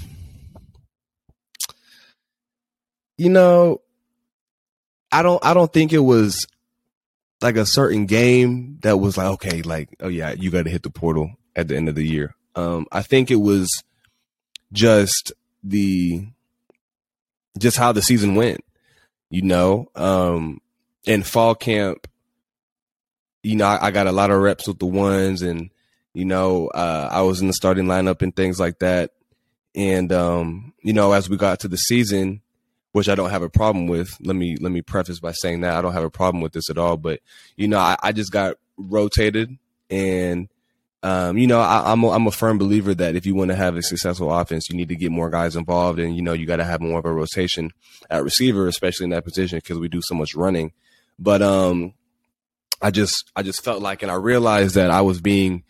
you 3.19 3.29
know, 3.31 3.81
I 5.13 5.23
don't. 5.23 5.45
I 5.45 5.55
don't 5.55 5.73
think 5.73 5.93
it 5.93 6.01
was 6.01 6.47
like 7.41 7.57
a 7.57 7.67
certain 7.67 8.07
game 8.07 8.79
that 8.83 8.99
was 8.99 9.17
like, 9.17 9.27
okay, 9.27 9.63
like, 9.63 9.89
oh 10.01 10.09
yeah, 10.09 10.33
you 10.33 10.51
got 10.51 10.65
to 10.65 10.71
hit 10.71 10.83
the 10.83 10.91
portal 10.91 11.33
at 11.55 11.69
the 11.69 11.77
end 11.77 11.89
of 11.89 11.95
the 11.95 12.07
year. 12.07 12.35
Um, 12.55 12.87
I 12.91 13.03
think 13.03 13.31
it 13.31 13.37
was 13.37 13.71
just 14.73 15.33
the 15.63 16.27
just 17.59 17.77
how 17.77 17.93
the 17.93 18.03
season 18.03 18.35
went. 18.35 18.65
You 19.31 19.43
know, 19.43 19.89
um, 19.95 20.61
in 21.05 21.23
fall 21.23 21.55
camp, 21.55 22.07
you 23.43 23.57
know, 23.57 23.67
I, 23.67 23.87
I 23.87 23.91
got 23.91 24.07
a 24.07 24.13
lot 24.13 24.31
of 24.31 24.41
reps 24.41 24.69
with 24.69 24.79
the 24.79 24.87
ones 24.87 25.43
and 25.43 25.71
you 26.17 26.25
know, 26.25 26.69
uh, 26.69 27.11
I 27.13 27.21
was 27.21 27.43
in 27.43 27.47
the 27.47 27.53
starting 27.53 27.85
lineup 27.85 28.23
and 28.23 28.35
things 28.35 28.59
like 28.59 28.79
that. 28.79 29.11
And 29.75 30.11
um, 30.11 30.73
you 30.83 30.95
know, 30.95 31.13
as 31.13 31.29
we 31.29 31.37
got 31.37 31.61
to 31.61 31.69
the 31.69 31.77
season, 31.77 32.41
which 32.93 33.11
I 33.11 33.15
don't 33.15 33.29
have 33.29 33.43
a 33.43 33.51
problem 33.51 33.87
with. 33.87 34.09
Let 34.23 34.35
me 34.35 34.57
let 34.59 34.73
me 34.73 34.81
preface 34.81 35.21
by 35.21 35.33
saying 35.33 35.61
that 35.61 35.75
I 35.75 35.83
don't 35.83 35.93
have 35.93 36.05
a 36.05 36.11
problem 36.11 36.41
with 36.41 36.55
this 36.55 36.71
at 36.71 36.79
all. 36.79 36.97
But 36.97 37.21
you 37.55 37.69
know, 37.69 37.79
I, 37.79 37.97
I 38.03 38.13
just 38.13 38.33
got 38.33 38.57
rotated, 38.79 39.59
and 39.91 40.49
um, 41.03 41.37
you 41.37 41.47
know, 41.47 41.61
I, 41.61 41.93
am 41.93 42.03
a, 42.03 42.09
I'm 42.09 42.27
a 42.27 42.31
firm 42.31 42.57
believer 42.57 42.95
that 42.95 43.15
if 43.15 43.27
you 43.27 43.35
want 43.35 43.51
to 43.51 43.55
have 43.55 43.77
a 43.77 43.83
successful 43.83 44.35
offense, 44.35 44.71
you 44.71 44.77
need 44.77 44.89
to 44.89 44.97
get 44.97 45.13
more 45.13 45.29
guys 45.29 45.55
involved, 45.55 45.99
and 45.99 46.17
you 46.17 46.23
know, 46.23 46.33
you 46.33 46.47
got 46.47 46.57
to 46.57 46.65
have 46.65 46.81
more 46.81 46.99
of 46.99 47.05
a 47.05 47.13
rotation 47.13 47.73
at 48.09 48.25
receiver, 48.25 48.69
especially 48.69 49.05
in 49.05 49.11
that 49.11 49.25
position 49.25 49.59
because 49.59 49.79
we 49.79 49.89
do 49.89 50.01
so 50.03 50.15
much 50.15 50.35
running. 50.35 50.73
But 51.19 51.43
um, 51.43 51.93
I 52.81 52.91
just 52.91 53.31
I 53.37 53.43
just 53.43 53.63
felt 53.63 53.83
like, 53.83 54.03
and 54.03 54.11
I 54.11 54.15
realized 54.15 54.77
that 54.77 54.91
I 54.91 55.03
was 55.03 55.21
being 55.21 55.65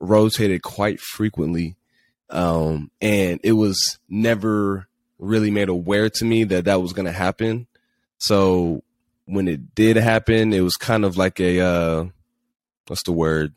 rotated 0.00 0.62
quite 0.62 1.00
frequently. 1.00 1.76
Um, 2.30 2.90
and 3.00 3.40
it 3.44 3.52
was 3.52 3.98
never 4.08 4.88
really 5.18 5.50
made 5.50 5.68
aware 5.68 6.08
to 6.08 6.24
me 6.24 6.44
that 6.44 6.64
that 6.64 6.80
was 6.80 6.92
going 6.92 7.06
to 7.06 7.12
happen. 7.12 7.66
So 8.18 8.82
when 9.26 9.46
it 9.46 9.74
did 9.74 9.96
happen, 9.96 10.52
it 10.52 10.60
was 10.60 10.76
kind 10.76 11.04
of 11.04 11.16
like 11.16 11.38
a, 11.40 11.60
uh, 11.60 12.04
what's 12.86 13.02
the 13.02 13.12
word? 13.12 13.54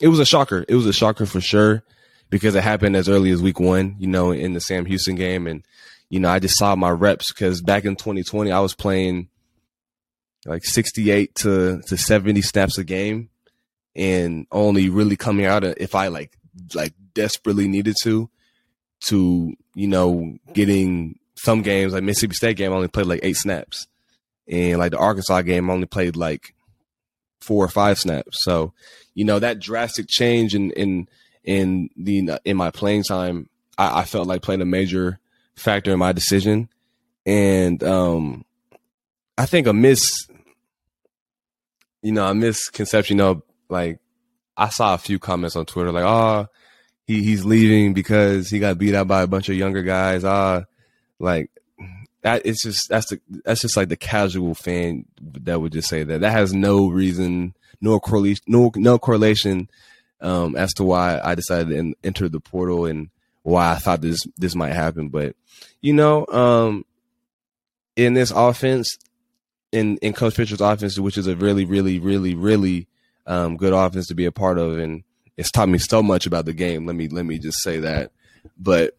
It 0.00 0.08
was 0.08 0.18
a 0.18 0.26
shocker. 0.26 0.64
It 0.68 0.74
was 0.74 0.86
a 0.86 0.92
shocker 0.92 1.26
for 1.26 1.40
sure 1.40 1.84
because 2.30 2.54
it 2.54 2.62
happened 2.64 2.96
as 2.96 3.08
early 3.08 3.30
as 3.30 3.40
week 3.40 3.60
one, 3.60 3.96
you 3.98 4.08
know, 4.08 4.32
in 4.32 4.54
the 4.54 4.60
Sam 4.60 4.86
Houston 4.86 5.14
game. 5.14 5.46
And, 5.46 5.64
you 6.10 6.20
know, 6.20 6.28
I 6.28 6.40
just 6.40 6.58
saw 6.58 6.74
my 6.74 6.90
reps 6.90 7.32
because 7.32 7.62
back 7.62 7.84
in 7.84 7.96
2020, 7.96 8.50
I 8.50 8.60
was 8.60 8.74
playing 8.74 9.28
like 10.44 10.64
68 10.64 11.34
to, 11.36 11.80
to 11.86 11.96
70 11.96 12.42
snaps 12.42 12.76
a 12.76 12.84
game 12.84 13.30
and 13.96 14.46
only 14.50 14.88
really 14.88 15.16
coming 15.16 15.46
out 15.46 15.64
if 15.64 15.94
I 15.94 16.08
like 16.08 16.36
like 16.74 16.94
desperately 17.14 17.68
needed 17.68 17.96
to 18.02 18.28
to 19.06 19.54
you 19.74 19.86
know 19.86 20.36
getting 20.52 21.18
some 21.36 21.62
games 21.62 21.92
like 21.92 22.02
Mississippi 22.02 22.34
State 22.34 22.56
game 22.56 22.72
I 22.72 22.76
only 22.76 22.88
played 22.88 23.06
like 23.06 23.20
eight 23.22 23.36
snaps. 23.36 23.86
And 24.46 24.78
like 24.78 24.92
the 24.92 24.98
Arkansas 24.98 25.42
game 25.42 25.70
I 25.70 25.72
only 25.72 25.86
played 25.86 26.16
like 26.16 26.54
four 27.40 27.64
or 27.64 27.68
five 27.68 27.98
snaps. 27.98 28.38
So 28.42 28.72
you 29.14 29.24
know 29.24 29.38
that 29.38 29.60
drastic 29.60 30.06
change 30.08 30.54
in 30.54 30.70
in 30.72 31.08
in 31.44 31.90
the 31.96 32.40
in 32.44 32.56
my 32.56 32.70
playing 32.70 33.04
time 33.04 33.48
I, 33.76 34.00
I 34.00 34.04
felt 34.04 34.26
like 34.26 34.42
played 34.42 34.60
a 34.60 34.66
major 34.66 35.18
factor 35.54 35.92
in 35.92 35.98
my 35.98 36.12
decision. 36.12 36.68
And 37.26 37.82
um 37.84 38.44
I 39.36 39.46
think 39.46 39.66
a 39.66 39.72
miss 39.72 40.10
you 42.02 42.12
know 42.12 42.26
a 42.26 42.34
misconception 42.34 43.20
of 43.20 43.42
like 43.68 43.98
I 44.56 44.68
saw 44.68 44.94
a 44.94 44.98
few 44.98 45.18
comments 45.18 45.56
on 45.56 45.66
Twitter 45.66 45.92
like, 45.92 46.04
oh, 46.04 46.46
he 47.06 47.22
he's 47.22 47.44
leaving 47.44 47.92
because 47.94 48.48
he 48.48 48.58
got 48.58 48.78
beat 48.78 48.94
out 48.94 49.08
by 49.08 49.22
a 49.22 49.26
bunch 49.26 49.48
of 49.48 49.56
younger 49.56 49.82
guys. 49.82 50.24
Ah, 50.24 50.64
like 51.18 51.50
that. 52.22 52.42
It's 52.44 52.62
just 52.62 52.88
that's 52.88 53.10
the 53.10 53.20
that's 53.44 53.60
just 53.60 53.76
like 53.76 53.88
the 53.88 53.96
casual 53.96 54.54
fan 54.54 55.04
that 55.20 55.60
would 55.60 55.72
just 55.72 55.88
say 55.88 56.02
that. 56.04 56.20
That 56.20 56.32
has 56.32 56.52
no 56.52 56.88
reason, 56.88 57.54
no 57.80 58.00
correlation, 58.00 58.44
no 58.46 58.70
no 58.76 58.98
correlation 58.98 59.68
um, 60.20 60.56
as 60.56 60.72
to 60.74 60.84
why 60.84 61.20
I 61.22 61.34
decided 61.34 61.68
to 61.68 61.94
enter 62.02 62.28
the 62.28 62.40
portal 62.40 62.86
and 62.86 63.10
why 63.42 63.72
I 63.72 63.76
thought 63.76 64.00
this 64.00 64.20
this 64.36 64.54
might 64.54 64.72
happen. 64.72 65.08
But 65.08 65.36
you 65.82 65.92
know, 65.92 66.26
um, 66.26 66.84
in 67.96 68.14
this 68.14 68.30
offense, 68.30 68.96
in 69.72 69.98
in 69.98 70.14
Coach 70.14 70.34
Fisher's 70.34 70.60
offense, 70.62 70.98
which 70.98 71.18
is 71.18 71.26
a 71.26 71.36
really, 71.36 71.64
really, 71.64 71.98
really, 71.98 72.34
really 72.34 72.88
um, 73.26 73.56
good 73.56 73.72
offense 73.72 74.08
to 74.08 74.14
be 74.14 74.26
a 74.26 74.32
part 74.32 74.58
of, 74.58 74.78
and 74.78 75.04
it's 75.36 75.50
taught 75.50 75.68
me 75.68 75.78
so 75.78 76.02
much 76.02 76.26
about 76.26 76.44
the 76.44 76.52
game. 76.52 76.86
Let 76.86 76.96
me 76.96 77.08
let 77.08 77.24
me 77.24 77.38
just 77.38 77.62
say 77.62 77.80
that. 77.80 78.12
But 78.58 78.96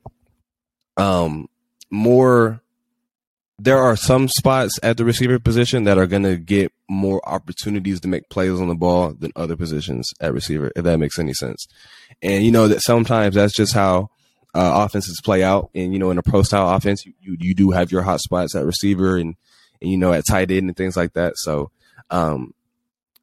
um, 0.98 1.48
more 1.90 2.62
there 3.58 3.78
are 3.78 3.96
some 3.96 4.28
spots 4.28 4.78
at 4.84 4.98
the 4.98 5.06
receiver 5.06 5.40
position 5.40 5.86
that 5.86 5.98
are 5.98 6.08
going 6.08 6.24
to 6.24 6.36
get 6.36 6.72
more 6.90 7.22
opportunities 7.28 8.02
to 8.02 8.08
make 8.08 8.30
plays 8.30 8.60
on 8.60 8.68
the 8.68 8.76
ball 8.76 9.14
than 9.14 9.32
other 9.36 9.56
positions 9.56 10.12
at 10.20 10.34
receiver, 10.34 10.72
if 10.76 10.84
that 10.84 11.00
makes 11.00 11.18
any 11.18 11.34
sense. 11.34 11.66
And 12.22 12.44
you 12.44 12.52
know 12.52 12.68
that 12.68 12.82
sometimes 12.82 13.36
that's 13.36 13.56
just 13.56 13.74
how 13.74 14.10
uh, 14.54 14.86
offenses 14.86 15.22
play 15.24 15.44
out. 15.44 15.70
And 15.74 15.94
you 15.94 16.00
know, 16.00 16.12
in 16.12 16.18
a 16.18 16.24
pro 16.24 16.44
style 16.44 16.70
offense, 16.76 17.06
you, 17.06 17.14
you, 17.22 17.38
you 17.40 17.56
do 17.56 17.72
have 17.72 17.92
your 17.92 18.02
hot 18.02 18.20
spots 18.20 18.56
at 18.56 18.66
receiver 18.66 19.18
and 19.18 19.36
and 19.82 19.92
you 19.92 19.98
know 19.98 20.14
at 20.14 20.26
tight 20.28 20.52
end 20.52 20.70
and 20.70 20.76
things 20.76 20.98
like 20.98 21.14
that. 21.14 21.34
So, 21.38 21.72
um, 22.10 22.54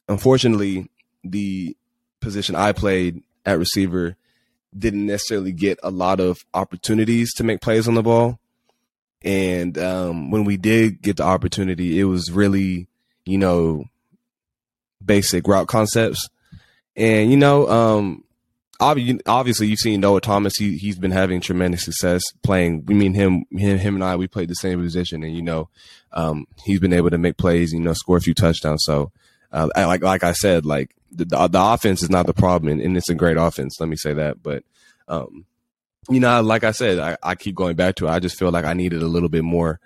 unfortunately, 0.09 0.91
the 1.25 1.77
position 2.21 2.55
I 2.55 2.73
played 2.73 3.23
at 3.45 3.59
receiver 3.59 4.17
didn't 4.77 5.07
necessarily 5.07 5.53
get 5.53 5.79
a 5.83 5.91
lot 5.91 6.21
of 6.21 6.45
opportunities 6.55 7.33
to 7.35 7.45
make 7.45 7.61
plays 7.61 7.89
on 7.89 7.95
the 7.95 8.03
ball. 8.03 8.39
And 9.23 9.77
um, 9.79 10.31
when 10.31 10.45
we 10.45 10.57
did 10.57 11.03
get 11.03 11.19
the 11.19 11.25
opportunity, 11.25 12.01
it 12.01 12.05
was 12.05 12.31
really, 12.31 12.89
you 13.25 13.39
know, 13.39 13.85
basic 15.05 15.47
route 15.47 15.69
concepts. 15.69 16.29
And, 16.97 17.31
you 17.31 17.37
know, 17.37 17.69
um, 17.69 18.25
obviously 18.83 19.67
you've 19.69 19.79
seen 19.79 20.01
Noah 20.01 20.21
Thomas. 20.21 20.55
He 20.57 20.77
he's 20.77 20.99
been 20.99 21.11
having 21.11 21.41
tremendous 21.41 21.85
success 21.85 22.23
playing. 22.43 22.85
We 22.87 22.95
mean 22.95 23.15
him, 23.15 23.45
him, 23.51 23.79
him 23.79 23.95
and 23.95 24.05
I. 24.05 24.17
We 24.17 24.27
played 24.27 24.49
the 24.49 24.55
same 24.55 24.83
position, 24.83 25.23
and 25.23 25.35
you 25.35 25.43
know, 25.43 25.69
um, 26.13 26.47
he's 26.65 26.81
been 26.81 26.93
able 26.93 27.11
to 27.11 27.19
make 27.19 27.37
plays. 27.37 27.73
You 27.73 27.81
know, 27.81 27.93
score 27.93 28.17
a 28.17 28.21
few 28.21 28.35
touchdowns. 28.35 28.83
So, 28.85 29.13
uh, 29.53 29.69
like 29.77 30.03
like 30.03 30.25
I 30.25 30.33
said, 30.33 30.67
like 30.67 30.95
the, 31.13 31.49
the, 31.49 31.63
offense 31.63 32.03
is 32.03 32.11
not 32.11 32.27
the 32.27 32.35
problem, 32.35 32.73
and, 32.73 32.81
and, 32.81 32.97
it's 32.97 33.09
a 33.09 33.15
great 33.15 33.37
offense. 33.37 33.79
Let 33.79 33.89
me 33.89 33.97
say 33.97 34.15
that. 34.15 34.43
But, 34.43 34.65
um, 35.09 35.47
you 36.09 36.21
know, 36.21 36.41
like 36.43 36.65
I 36.65 36.73
said, 36.73 36.99
I, 36.99 37.17
I 37.23 37.35
keep 37.35 37.55
going 37.55 37.77
back 37.77 37.97
to 37.97 38.07
it. 38.07 38.11
I 38.11 38.19
just 38.19 38.39
feel 38.39 38.51
like 38.51 38.65
I 38.65 38.73
needed 38.73 39.03
a 39.03 39.07
little 39.09 39.29
bit 39.29 39.45
more 39.45 39.79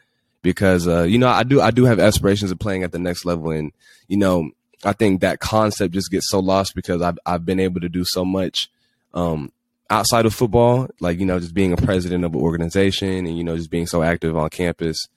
because, 0.42 0.86
uh, 0.86 1.02
you 1.02 1.18
know, 1.18 1.28
I 1.28 1.42
do 1.42 1.60
I 1.60 1.70
do 1.70 1.84
have 1.84 2.00
aspirations 2.00 2.50
of 2.50 2.58
playing 2.58 2.84
at 2.84 2.92
the 2.92 2.98
next 2.98 3.24
level, 3.24 3.50
and 3.50 3.72
you 4.08 4.16
know, 4.16 4.50
I 4.84 4.92
think 4.92 5.20
that 5.20 5.40
concept 5.40 5.94
just 5.94 6.10
gets 6.10 6.30
so 6.30 6.38
lost 6.38 6.74
because 6.74 7.02
I've 7.02 7.18
I've 7.26 7.44
been 7.44 7.60
able 7.60 7.80
to 7.80 7.88
do 7.88 8.04
so 8.04 8.24
much 8.24 8.70
um, 9.14 9.50
outside 9.90 10.26
of 10.26 10.34
football, 10.34 10.88
like, 11.00 11.18
you 11.18 11.26
know, 11.26 11.38
just 11.38 11.54
being 11.54 11.72
a 11.72 11.76
president 11.76 12.24
of 12.24 12.34
an 12.34 12.40
organization 12.40 13.26
and, 13.26 13.36
you 13.36 13.44
know, 13.44 13.56
just 13.56 13.70
being 13.70 13.86
so 13.86 14.02
active 14.02 14.36
on 14.36 14.50
campus 14.50 15.08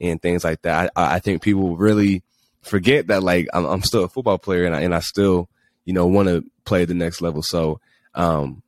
and 0.00 0.20
things 0.20 0.44
like 0.44 0.62
that. 0.62 0.92
I, 0.96 1.16
I 1.16 1.18
think 1.18 1.42
people 1.42 1.76
really 1.76 2.22
forget 2.62 3.06
that, 3.08 3.22
like, 3.22 3.48
I'm, 3.52 3.64
I'm 3.64 3.82
still 3.82 4.04
a 4.04 4.08
football 4.08 4.38
player 4.38 4.64
and 4.64 4.74
I, 4.74 4.80
and 4.82 4.94
I 4.94 5.00
still, 5.00 5.48
you 5.86 5.94
know, 5.94 6.06
want 6.06 6.28
to 6.28 6.44
play 6.66 6.84
the 6.84 6.92
next 6.92 7.22
level. 7.22 7.42
So, 7.42 7.80
um, 8.14 8.62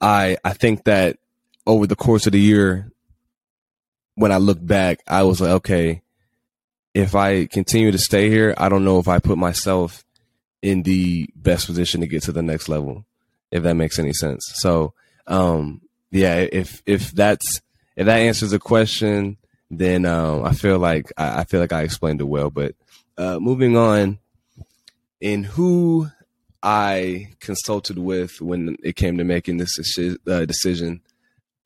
I, 0.00 0.36
I 0.44 0.52
think 0.54 0.84
that 0.84 1.18
over 1.66 1.86
the 1.86 1.96
course 1.96 2.26
of 2.26 2.32
the 2.32 2.40
year, 2.40 2.90
when 4.16 4.32
I 4.32 4.38
look 4.38 4.58
back, 4.60 4.98
I 5.06 5.22
was 5.22 5.40
like, 5.40 5.52
okay, 5.52 6.02
if 6.92 7.14
I 7.14 7.46
continue 7.46 7.92
to 7.92 7.98
stay 7.98 8.28
here, 8.28 8.54
I 8.58 8.68
don't 8.68 8.84
know 8.84 8.98
if 8.98 9.06
I 9.06 9.20
put 9.20 9.38
myself 9.38 10.04
in 10.60 10.82
the 10.82 11.28
best 11.36 11.66
position 11.66 12.00
to 12.00 12.08
get 12.08 12.24
to 12.24 12.32
the 12.32 12.42
next 12.42 12.68
level 12.68 13.04
if 13.54 13.62
that 13.62 13.74
makes 13.74 14.00
any 14.00 14.12
sense. 14.12 14.52
So, 14.56 14.92
um, 15.28 15.80
yeah, 16.10 16.38
if 16.38 16.82
if 16.84 17.12
that's 17.12 17.62
if 17.96 18.06
that 18.06 18.18
answers 18.18 18.50
the 18.50 18.58
question, 18.58 19.38
then 19.70 20.04
um, 20.04 20.44
I 20.44 20.52
feel 20.52 20.78
like 20.78 21.12
I, 21.16 21.40
I, 21.40 21.44
feel 21.44 21.60
like 21.60 21.72
I 21.72 21.82
explained 21.82 22.20
it 22.20 22.24
well. 22.24 22.50
But 22.50 22.74
uh, 23.16 23.38
moving 23.38 23.76
on, 23.76 24.18
in 25.20 25.44
who 25.44 26.10
I 26.64 27.28
consulted 27.40 27.98
with 27.98 28.40
when 28.40 28.78
it 28.82 28.96
came 28.96 29.18
to 29.18 29.24
making 29.24 29.58
this 29.58 29.76
uh, 30.26 30.46
decision, 30.46 31.02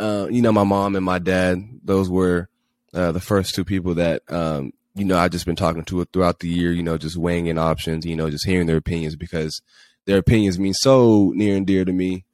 uh, 0.00 0.26
you 0.28 0.42
know, 0.42 0.50
my 0.50 0.64
mom 0.64 0.96
and 0.96 1.04
my 1.04 1.20
dad. 1.20 1.62
Those 1.84 2.10
were 2.10 2.48
uh, 2.92 3.12
the 3.12 3.20
first 3.20 3.54
two 3.54 3.64
people 3.64 3.94
that 3.94 4.22
um, 4.28 4.72
you 4.96 5.04
know 5.04 5.16
I've 5.16 5.30
just 5.30 5.46
been 5.46 5.54
talking 5.54 5.84
to 5.84 6.04
throughout 6.06 6.40
the 6.40 6.48
year. 6.48 6.72
You 6.72 6.82
know, 6.82 6.98
just 6.98 7.16
weighing 7.16 7.46
in 7.46 7.58
options. 7.58 8.04
You 8.04 8.16
know, 8.16 8.28
just 8.28 8.44
hearing 8.44 8.66
their 8.66 8.76
opinions 8.76 9.14
because 9.14 9.62
their 10.06 10.18
opinions 10.18 10.58
mean 10.58 10.74
so 10.74 11.32
near 11.32 11.56
and 11.56 11.66
dear 11.66 11.84
to 11.84 11.92
me. 11.92 12.24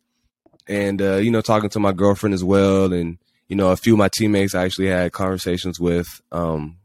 And 0.67 1.03
uh, 1.03 1.17
you 1.17 1.31
know, 1.31 1.43
talking 1.43 1.69
to 1.69 1.81
my 1.81 1.93
girlfriend 1.93 2.33
as 2.33 2.43
well, 2.43 2.95
and 2.95 3.19
you 3.47 3.57
know, 3.57 3.73
a 3.73 3.77
few 3.77 3.93
of 3.93 3.99
my 3.99 4.09
teammates 4.09 4.55
I 4.55 4.65
actually 4.65 4.89
had 4.89 5.13
conversations 5.13 5.79
with. 5.79 6.23
Um, 6.33 6.79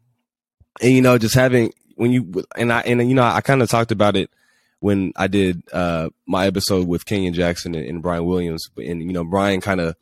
and 0.82 0.92
you 0.92 1.02
know, 1.02 1.18
just 1.18 1.36
having 1.36 1.72
when 1.96 2.12
you 2.12 2.44
and 2.58 2.74
I 2.74 2.82
and 2.82 3.08
you 3.08 3.16
know, 3.16 3.24
I 3.24 3.40
kind 3.40 3.62
of 3.62 3.70
talked 3.70 3.94
about 3.94 4.18
it 4.18 4.30
when 4.80 5.12
I 5.16 5.28
did 5.28 5.64
uh, 5.74 6.10
my 6.26 6.48
episode 6.48 6.88
with 6.88 7.06
Kenyon 7.06 7.34
Jackson 7.34 7.76
and, 7.76 7.86
and 7.86 8.02
Brian 8.02 8.26
Williams, 8.26 8.70
and 8.78 9.02
you 9.02 9.14
know, 9.14 9.24
Brian 9.24 9.62
kind 9.62 9.82
of 9.82 9.96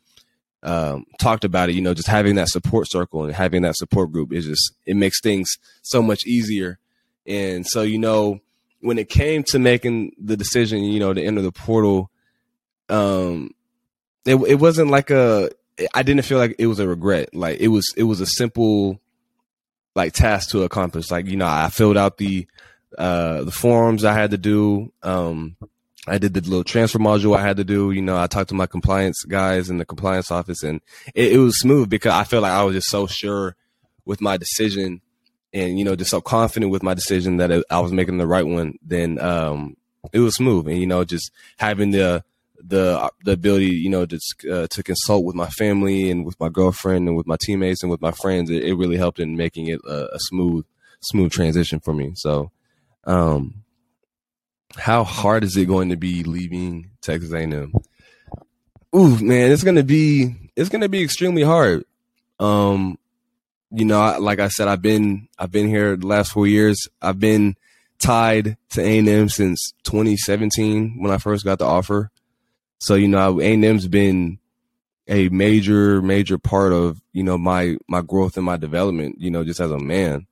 um, 0.62 1.06
talked 1.18 1.44
about 1.44 1.68
it. 1.68 1.74
You 1.74 1.82
know, 1.82 1.94
just 1.94 2.08
having 2.08 2.36
that 2.36 2.48
support 2.48 2.90
circle 2.90 3.24
and 3.24 3.34
having 3.34 3.62
that 3.62 3.76
support 3.76 4.12
group 4.12 4.32
is 4.32 4.46
just 4.46 4.72
it 4.86 4.96
makes 4.96 5.20
things 5.20 5.48
so 5.82 6.02
much 6.02 6.26
easier. 6.26 6.78
And 7.26 7.66
so, 7.66 7.82
you 7.82 7.98
know, 7.98 8.40
when 8.80 8.98
it 8.98 9.08
came 9.08 9.42
to 9.44 9.58
making 9.58 10.12
the 10.18 10.36
decision, 10.36 10.82
you 10.84 11.00
know, 11.00 11.12
to 11.12 11.22
enter 11.22 11.42
the 11.42 11.52
portal, 11.52 12.10
um, 12.88 13.50
it 14.24 14.36
it 14.36 14.56
wasn't 14.56 14.90
like 14.90 15.10
a. 15.10 15.50
I 15.94 16.02
didn't 16.02 16.24
feel 16.24 16.38
like 16.38 16.56
it 16.58 16.66
was 16.66 16.80
a 16.80 16.88
regret. 16.88 17.32
Like 17.34 17.60
it 17.60 17.68
was, 17.68 17.86
it 17.96 18.02
was 18.02 18.20
a 18.20 18.26
simple, 18.26 19.00
like 19.94 20.12
task 20.12 20.50
to 20.50 20.64
accomplish. 20.64 21.10
Like 21.10 21.26
you 21.26 21.36
know, 21.36 21.46
I 21.46 21.68
filled 21.68 21.96
out 21.96 22.18
the 22.18 22.48
uh 22.96 23.44
the 23.44 23.50
forms 23.50 24.04
I 24.04 24.14
had 24.14 24.30
to 24.30 24.38
do. 24.38 24.92
Um, 25.02 25.56
I 26.06 26.16
did 26.16 26.32
the 26.32 26.40
little 26.40 26.64
transfer 26.64 26.98
module 26.98 27.36
I 27.36 27.42
had 27.42 27.58
to 27.58 27.64
do. 27.64 27.90
You 27.90 28.00
know, 28.00 28.16
I 28.16 28.26
talked 28.26 28.48
to 28.48 28.54
my 28.54 28.66
compliance 28.66 29.22
guys 29.24 29.68
in 29.68 29.78
the 29.78 29.84
compliance 29.84 30.30
office, 30.30 30.62
and 30.62 30.80
it, 31.14 31.32
it 31.32 31.38
was 31.38 31.60
smooth 31.60 31.90
because 31.90 32.12
I 32.12 32.24
felt 32.24 32.42
like 32.44 32.52
I 32.52 32.62
was 32.64 32.74
just 32.74 32.88
so 32.88 33.06
sure 33.06 33.56
with 34.04 34.20
my 34.20 34.38
decision 34.38 35.02
and 35.52 35.78
you 35.78 35.84
know 35.84 35.96
just 35.96 36.10
so 36.10 36.20
confident 36.20 36.72
with 36.72 36.82
my 36.82 36.94
decision 36.94 37.38
that 37.38 37.64
I 37.70 37.80
was 37.80 37.92
making 37.92 38.18
the 38.18 38.26
right 38.26 38.46
one, 38.46 38.78
then 38.82 39.20
um, 39.20 39.76
it 40.12 40.20
was 40.20 40.36
smooth. 40.36 40.68
And 40.68 40.78
you 40.78 40.86
know, 40.86 41.04
just 41.04 41.30
having 41.58 41.90
the 41.90 42.24
the 42.62 43.10
the 43.24 43.32
ability, 43.32 43.66
you 43.66 43.90
know, 43.90 44.06
to 44.06 44.18
uh, 44.50 44.66
to 44.68 44.82
consult 44.82 45.24
with 45.24 45.34
my 45.34 45.48
family 45.48 46.10
and 46.10 46.24
with 46.24 46.38
my 46.40 46.48
girlfriend 46.48 47.08
and 47.08 47.16
with 47.16 47.26
my 47.26 47.36
teammates 47.40 47.82
and 47.82 47.90
with 47.90 48.00
my 48.00 48.12
friends, 48.12 48.50
it, 48.50 48.64
it 48.64 48.74
really 48.74 48.96
helped 48.96 49.20
in 49.20 49.36
making 49.36 49.68
it 49.68 49.80
a, 49.86 50.14
a, 50.14 50.18
smooth 50.18 50.64
smooth 51.00 51.30
transition 51.30 51.80
for 51.80 51.94
me. 51.94 52.12
So, 52.16 52.50
um, 53.08 53.64
how 54.76 55.02
hard 55.02 55.42
is 55.42 55.56
it 55.56 55.64
going 55.64 55.88
to 55.88 55.96
be 55.96 56.22
leaving 56.22 56.90
Texas 57.00 57.32
A&M? 57.32 57.72
Ooh, 58.94 59.18
man, 59.18 59.50
it's 59.50 59.64
gonna 59.64 59.82
be 59.82 60.34
it's 60.56 60.70
gonna 60.70 60.88
be 60.88 61.02
extremely 61.02 61.42
hard. 61.42 61.84
Um, 62.40 62.98
you 63.70 63.84
know, 63.84 64.18
like 64.18 64.38
I 64.38 64.48
said, 64.48 64.68
I've 64.68 64.80
been 64.80 65.28
I've 65.38 65.50
been 65.50 65.68
here 65.68 65.96
the 65.96 66.06
last 66.06 66.32
four 66.32 66.46
years. 66.46 66.88
I've 67.02 67.20
been 67.20 67.56
tied 67.98 68.56
to 68.70 68.80
A 68.80 68.98
and 68.98 69.08
M 69.08 69.28
since 69.28 69.72
2017 69.84 71.02
when 71.02 71.12
I 71.12 71.18
first 71.18 71.44
got 71.44 71.58
the 71.58 71.66
offer. 71.66 72.10
So 72.78 72.94
you 72.94 73.08
know, 73.08 73.40
A 73.40 73.52
and 73.52 73.64
M's 73.64 73.88
been 73.88 74.38
a 75.06 75.28
major 75.28 76.00
major 76.00 76.38
part 76.38 76.72
of 76.72 77.00
you 77.12 77.22
know 77.22 77.36
my 77.36 77.76
my 77.88 78.00
growth 78.00 78.36
and 78.38 78.46
my 78.46 78.56
development. 78.56 79.16
You 79.18 79.30
know, 79.30 79.44
just 79.44 79.60
as 79.60 79.70
a 79.70 79.78
man, 79.78 80.26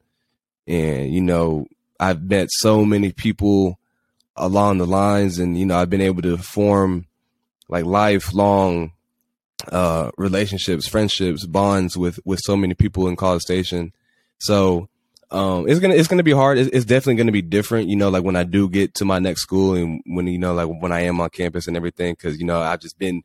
and 0.66 1.12
you 1.12 1.20
know, 1.20 1.66
I've 1.98 2.22
met 2.22 2.48
so 2.50 2.84
many 2.84 3.12
people 3.12 3.78
along 4.36 4.78
the 4.78 4.86
lines, 4.86 5.38
and 5.38 5.58
you 5.58 5.66
know, 5.66 5.78
I've 5.78 5.90
been 5.90 6.00
able 6.00 6.22
to 6.22 6.36
form 6.36 7.06
like 7.68 7.84
lifelong 7.84 8.92
uh, 9.70 10.10
relationships, 10.16 10.86
friendships, 10.86 11.46
bonds 11.46 11.96
with 11.96 12.20
with 12.24 12.40
so 12.42 12.56
many 12.56 12.74
people 12.74 13.08
in 13.08 13.16
College 13.16 13.42
Station. 13.42 13.92
So 14.38 14.88
um, 15.30 15.68
it's 15.68 15.80
gonna 15.80 15.94
it's 15.94 16.08
gonna 16.08 16.22
be 16.22 16.32
hard. 16.32 16.58
It's, 16.58 16.70
it's 16.72 16.84
definitely 16.84 17.16
gonna 17.16 17.32
be 17.32 17.42
different. 17.42 17.88
You 17.88 17.96
know, 17.96 18.10
like 18.10 18.22
when 18.24 18.36
I 18.36 18.44
do 18.44 18.68
get 18.68 18.94
to 18.94 19.04
my 19.04 19.18
next 19.18 19.42
school 19.42 19.74
and 19.74 20.02
when 20.06 20.26
you 20.26 20.38
know, 20.38 20.54
like 20.54 20.68
when 20.68 20.92
I 20.92 21.00
am 21.00 21.20
on 21.20 21.30
campus 21.30 21.66
and 21.66 21.76
everything, 21.76 22.14
because 22.14 22.38
you 22.38 22.46
know 22.46 22.60
I've 22.60 22.80
just 22.80 22.98
been 22.98 23.22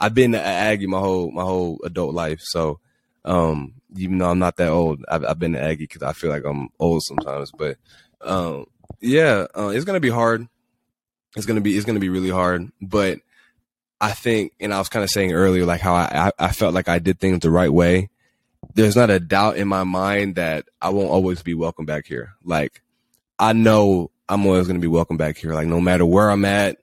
I've 0.00 0.14
been 0.14 0.34
an 0.34 0.40
Aggie 0.40 0.86
my 0.86 0.98
whole 0.98 1.30
my 1.30 1.42
whole 1.42 1.78
adult 1.84 2.14
life. 2.14 2.40
So 2.42 2.80
um, 3.24 3.74
even 3.96 4.18
though 4.18 4.30
I'm 4.30 4.38
not 4.38 4.56
that 4.56 4.68
old, 4.68 5.04
I've, 5.08 5.24
I've 5.24 5.38
been 5.38 5.54
an 5.54 5.62
Aggie 5.62 5.84
because 5.84 6.02
I 6.02 6.12
feel 6.12 6.30
like 6.30 6.44
I'm 6.44 6.68
old 6.78 7.02
sometimes. 7.04 7.50
But 7.56 7.76
um, 8.22 8.66
yeah, 9.00 9.46
uh, 9.56 9.68
it's 9.68 9.84
gonna 9.84 10.00
be 10.00 10.10
hard. 10.10 10.46
it's 11.36 11.46
gonna 11.46 11.60
be 11.60 11.76
it's 11.76 11.86
gonna 11.86 12.00
be 12.00 12.08
really 12.08 12.30
hard. 12.30 12.70
But 12.80 13.18
I 14.00 14.12
think, 14.12 14.52
and 14.60 14.72
I 14.74 14.78
was 14.78 14.88
kind 14.88 15.04
of 15.04 15.10
saying 15.10 15.32
earlier, 15.32 15.64
like 15.64 15.80
how 15.80 15.94
I, 15.94 16.30
I 16.38 16.52
felt 16.52 16.74
like 16.74 16.88
I 16.88 16.98
did 16.98 17.18
things 17.18 17.40
the 17.40 17.50
right 17.50 17.72
way. 17.72 18.10
There's 18.74 18.96
not 18.96 19.10
a 19.10 19.20
doubt 19.20 19.56
in 19.56 19.68
my 19.68 19.84
mind 19.84 20.36
that 20.36 20.66
I 20.82 20.90
won't 20.90 21.10
always 21.10 21.42
be 21.42 21.54
welcome 21.54 21.86
back 21.86 22.06
here. 22.06 22.34
Like 22.44 22.82
I 23.38 23.52
know 23.52 24.10
I'm 24.28 24.46
always 24.46 24.66
gonna 24.66 24.80
be 24.80 24.86
welcome 24.86 25.16
back 25.16 25.36
here. 25.36 25.54
Like 25.54 25.68
no 25.68 25.80
matter 25.80 26.04
where 26.04 26.30
I'm 26.30 26.44
at, 26.44 26.78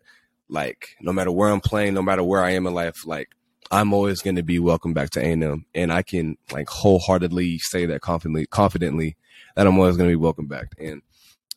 like 0.49 0.95
no 1.01 1.13
matter 1.13 1.31
where 1.31 1.49
I'm 1.49 1.61
playing, 1.61 1.93
no 1.93 2.01
matter 2.01 2.23
where 2.23 2.43
I 2.43 2.51
am 2.51 2.67
in 2.67 2.73
life, 2.73 3.05
like 3.05 3.29
I'm 3.73 3.91
always 3.91 4.21
going 4.21 4.35
to 4.35 4.43
be 4.43 4.59
welcome 4.59 4.93
back 4.93 5.09
to 5.11 5.19
A&M, 5.19 5.65
and 5.73 5.91
I 5.91 6.03
can 6.03 6.37
like 6.51 6.69
wholeheartedly 6.69 7.57
say 7.57 7.87
that 7.87 8.01
confidently, 8.01 8.45
confidently 8.45 9.17
that 9.55 9.65
I'm 9.65 9.79
always 9.79 9.97
going 9.97 10.09
to 10.09 10.15
be 10.15 10.21
welcome 10.21 10.47
back. 10.47 10.67
And 10.77 11.01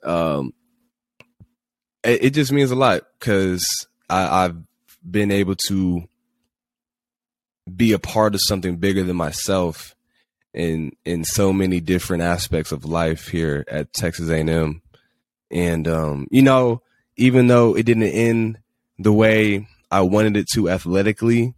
um, 0.06 0.54
it, 2.04 2.25
it 2.25 2.30
just 2.30 2.52
means 2.52 2.70
a 2.70 2.76
lot 2.76 3.02
because 3.18 3.66
I've 4.08 4.56
been 5.08 5.30
able 5.30 5.56
to 5.68 6.08
be 7.75 7.92
a 7.92 7.98
part 7.98 8.34
of 8.34 8.40
something 8.42 8.76
bigger 8.76 9.02
than 9.02 9.16
myself 9.16 9.94
in 10.54 10.92
in 11.04 11.25
so 11.25 11.52
many 11.52 11.80
different 11.80 12.22
aspects 12.22 12.72
of 12.72 12.84
life 12.84 13.28
here 13.28 13.64
at 13.68 13.92
Texas 13.92 14.30
A&M. 14.30 14.80
And 15.50 15.88
um, 15.88 16.28
you 16.30 16.42
know, 16.42 16.82
even 17.16 17.48
though 17.48 17.76
it 17.76 17.84
didn't 17.84 18.04
end 18.04 18.58
the 18.98 19.12
way 19.12 19.68
I 19.90 20.00
wanted 20.02 20.36
it 20.36 20.46
to 20.54 20.70
athletically, 20.70 21.54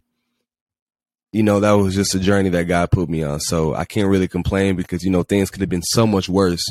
you 1.31 1.43
know, 1.43 1.59
that 1.59 1.71
was 1.73 1.95
just 1.95 2.15
a 2.15 2.19
journey 2.19 2.49
that 2.49 2.65
God 2.65 2.91
put 2.91 3.09
me 3.09 3.23
on. 3.23 3.39
So 3.39 3.75
I 3.75 3.85
can't 3.85 4.09
really 4.09 4.27
complain 4.27 4.75
because, 4.75 5.03
you 5.03 5.11
know, 5.11 5.23
things 5.23 5.49
could 5.49 5.61
have 5.61 5.69
been 5.69 5.83
so 5.83 6.07
much 6.07 6.27
worse, 6.27 6.65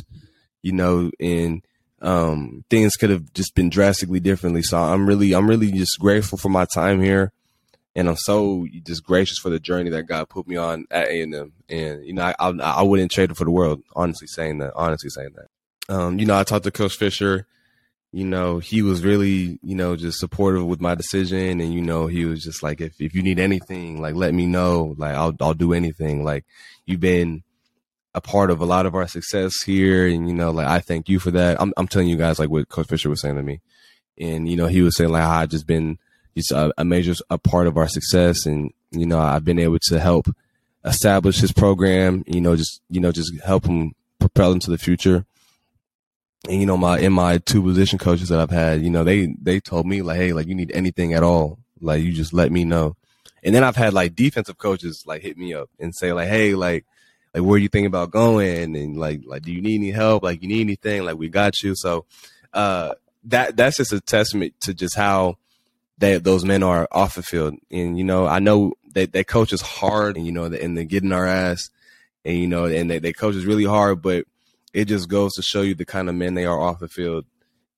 you 0.62 0.73
know, 0.73 1.11
and 1.21 1.62
um, 2.00 2.65
things 2.71 2.97
could 2.97 3.11
have 3.11 3.33
just 3.33 3.55
been 3.55 3.71
drastically 3.71 4.21
differently. 4.21 4.62
So 4.62 4.79
I'm 4.79 5.07
really, 5.07 5.35
I'm 5.35 5.49
really 5.49 5.71
just 5.73 5.99
grateful 5.99 6.38
for 6.38 6.49
my 6.49 6.67
time 6.73 7.00
here. 7.00 7.33
And 7.97 8.09
I'm 8.09 8.17
so 8.17 8.67
just 8.85 9.03
gracious 9.03 9.38
for 9.38 9.50
the 9.50 9.59
journey 9.59 9.91
that 9.91 10.05
God 10.05 10.29
put 10.29 10.47
me 10.47 10.57
on 10.57 10.87
at 10.91 11.09
A&M. 11.09 11.53
And, 11.69 12.05
you 12.05 12.12
know, 12.12 12.23
I, 12.23 12.35
I, 12.38 12.50
I 12.50 12.83
wouldn't 12.83 13.11
trade 13.11 13.31
it 13.31 13.37
for 13.37 13.45
the 13.45 13.50
world, 13.50 13.83
honestly 13.97 14.29
saying 14.29 14.59
that, 14.59 14.73
honestly 14.77 15.11
saying 15.11 15.35
that. 15.35 15.95
Um, 15.95 16.19
you 16.19 16.27
know, 16.27 16.38
I 16.38 16.45
talked 16.45 16.65
to 16.65 16.71
Coach 16.71 16.97
Fisher 16.97 17.47
you 18.12 18.25
know, 18.25 18.59
he 18.59 18.81
was 18.81 19.05
really, 19.05 19.59
you 19.62 19.75
know, 19.75 19.95
just 19.95 20.19
supportive 20.19 20.65
with 20.65 20.81
my 20.81 20.95
decision. 20.95 21.61
And, 21.61 21.75
you 21.75 21.83
know, 21.83 22.07
he 22.07 22.25
was 22.25 22.43
just 22.43 22.62
like, 22.62 22.81
if, 22.81 23.00
if 23.00 23.15
you 23.15 23.23
need 23.23 23.38
anything, 23.38 24.00
like, 24.00 24.15
let 24.15 24.33
me 24.33 24.47
know. 24.47 24.95
Like, 24.97 25.15
I'll, 25.15 25.35
I'll 25.41 25.55
do 25.55 25.75
anything. 25.75 26.25
Like, 26.25 26.47
you've 26.87 27.00
been 27.00 27.43
a 28.18 28.20
part 28.20 28.50
of 28.50 28.60
a 28.60 28.66
lot 28.66 28.87
of 28.87 28.94
our 28.94 29.06
success 29.06 29.62
here. 29.62 30.06
And, 30.06 30.28
you 30.28 30.34
know, 30.34 30.50
like, 30.50 30.66
I 30.66 30.80
thank 30.80 31.08
you 31.08 31.18
for 31.18 31.30
that. 31.30 31.60
I'm, 31.60 31.72
I'm 31.76 31.88
telling 31.88 32.08
you 32.08 32.16
guys, 32.16 32.38
like, 32.38 32.50
what 32.50 32.68
Coach 32.68 32.88
Fisher 32.88 33.08
was 33.08 33.20
saying 33.20 33.37
to 33.37 33.42
me. 33.42 33.60
And, 34.18 34.48
you 34.48 34.56
know, 34.56 34.66
he 34.66 34.82
was 34.82 34.96
saying, 34.96 35.10
like, 35.10 35.22
I've 35.22 35.48
just 35.48 35.66
been 35.66 35.98
just 36.37 36.50
a, 36.50 36.72
a 36.76 36.84
major 36.84 37.14
a 37.30 37.38
part 37.38 37.66
of 37.66 37.76
our 37.76 37.88
success. 37.88 38.44
And, 38.46 38.72
you 38.90 39.06
know, 39.06 39.18
I've 39.18 39.44
been 39.44 39.58
able 39.58 39.78
to 39.88 40.00
help 40.00 40.26
establish 40.84 41.38
his 41.38 41.52
program, 41.52 42.25
you 42.26 42.40
know, 42.40 42.56
just, 42.56 42.80
you 42.90 43.00
know, 43.00 43.12
just 43.12 43.32
help 43.42 43.66
him 43.66 43.94
propel 44.18 44.52
into 44.52 44.70
the 44.70 44.78
future 44.78 45.25
and 46.46 46.60
you 46.60 46.66
know 46.66 46.76
my 46.76 46.98
in 46.98 47.12
my 47.12 47.38
two 47.38 47.62
position 47.62 47.98
coaches 47.98 48.28
that 48.28 48.38
I've 48.38 48.50
had, 48.50 48.82
you 48.82 48.90
know 48.90 49.02
they 49.04 49.34
they 49.40 49.60
told 49.60 49.87
me 49.87 50.02
like, 50.02 50.18
hey, 50.18 50.32
like 50.32 50.46
you 50.46 50.54
need 50.54 50.70
anything 50.72 51.14
at 51.14 51.22
all, 51.22 51.58
like 51.80 52.02
you 52.02 52.12
just 52.12 52.32
let 52.32 52.52
me 52.52 52.64
know. 52.64 52.96
And 53.42 53.54
then 53.54 53.64
I've 53.64 53.76
had 53.76 53.94
like 53.94 54.14
defensive 54.14 54.58
coaches 54.58 55.04
like 55.06 55.22
hit 55.22 55.37
me 55.37 55.54
up 55.54 55.70
and 55.78 55.94
say 55.94 56.12
like, 56.12 56.28
hey, 56.28 56.54
like 56.54 56.84
like 57.35 57.42
where 57.42 57.58
you 57.58 57.68
think 57.68 57.87
about 57.87 58.11
going 58.11 58.76
and 58.76 58.97
like 58.97 59.23
like 59.26 59.42
do 59.42 59.52
you 59.52 59.61
need 59.61 59.76
any 59.76 59.90
help? 59.90 60.23
Like 60.23 60.42
you 60.42 60.49
need 60.49 60.62
anything? 60.62 61.04
Like 61.04 61.16
we 61.16 61.28
got 61.28 61.62
you. 61.62 61.75
So 61.76 62.04
uh 62.52 62.94
that 63.25 63.56
that's 63.56 63.76
just 63.76 63.92
a 63.92 64.00
testament 64.00 64.54
to 64.61 64.75
just 64.75 64.97
how 64.97 65.37
that 65.99 66.25
those 66.25 66.44
men 66.44 66.62
are 66.62 66.88
off 66.90 67.16
the 67.16 67.23
field. 67.23 67.54
And 67.70 67.99
you 67.99 68.04
know, 68.04 68.26
I 68.26 68.38
know 68.38 68.75
that 68.94 69.12
they 69.12 69.25
coach 69.25 69.53
is 69.53 69.61
hard 69.61 70.16
and 70.16 70.26
you 70.26 70.33
know 70.33 70.44
and 70.44 70.76
they're 70.76 70.85
getting 70.85 71.12
our 71.12 71.26
ass 71.26 71.68
and 72.24 72.38
you 72.38 72.46
know 72.46 72.64
and 72.64 72.90
they, 72.90 72.98
they 72.98 73.12
coach 73.12 73.35
is 73.35 73.46
really 73.46 73.64
hard, 73.64 74.03
but 74.03 74.24
it 74.72 74.87
just 74.87 75.09
goes 75.09 75.33
to 75.35 75.42
show 75.42 75.62
you 75.62 75.74
the 75.74 75.85
kind 75.85 76.09
of 76.09 76.14
men 76.14 76.35
they 76.35 76.46
are 76.46 76.61
off 76.61 76.79
the 76.79 76.88
field. 76.88 77.24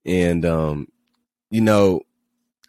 And 0.04 0.44
um, 0.44 0.88
you 1.50 1.60
know, 1.60 2.02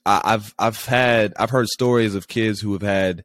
I, 0.06 0.22
I've 0.24 0.56
I've 0.58 0.86
had 0.86 1.34
I've 1.38 1.50
heard 1.50 1.68
stories 1.68 2.16
of 2.16 2.28
kids 2.28 2.60
who 2.60 2.74
have 2.74 2.82
had 2.82 3.24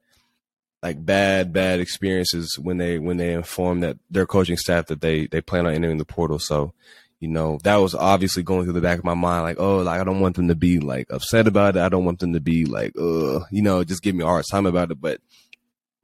like 0.83 1.05
bad 1.05 1.53
bad 1.53 1.81
experiences 1.81 2.59
when 2.59 2.79
they 2.79 2.99
when 2.99 3.17
they 3.17 3.33
inform 3.33 3.81
that 3.81 3.99
their 4.11 4.27
coaching 4.27 4.57
staff 4.57 4.87
that 4.87 5.01
they 5.01 5.27
they 5.27 5.41
plan 5.41 5.67
on 5.67 5.73
entering 5.73 5.99
the 5.99 6.05
portal. 6.05 6.39
So, 6.39 6.75
you 7.21 7.29
know, 7.29 7.59
that 7.65 7.77
was 7.77 7.95
obviously 7.95 8.43
going 8.43 8.65
through 8.65 8.75
the 8.75 8.81
back 8.81 8.99
of 8.99 9.05
my 9.05 9.15
mind, 9.15 9.43
like, 9.43 9.59
oh, 9.59 9.79
like 9.79 10.01
I 10.01 10.05
don't 10.05 10.21
want 10.21 10.37
them 10.37 10.49
to 10.49 10.55
be 10.55 10.79
like 10.79 11.09
upset 11.11 11.47
about 11.47 11.77
it. 11.77 11.83
I 11.83 11.89
don't 11.89 12.05
want 12.05 12.21
them 12.21 12.35
to 12.35 12.41
be 12.41 12.67
like, 12.67 12.97
uh, 12.99 13.41
you 13.51 13.63
know, 13.63 13.85
just 13.85 14.03
give 14.03 14.15
me 14.15 14.23
a 14.25 14.29
hard 14.29 14.45
time 14.51 14.67
about 14.67 14.91
it. 14.91 15.01
But, 15.01 15.21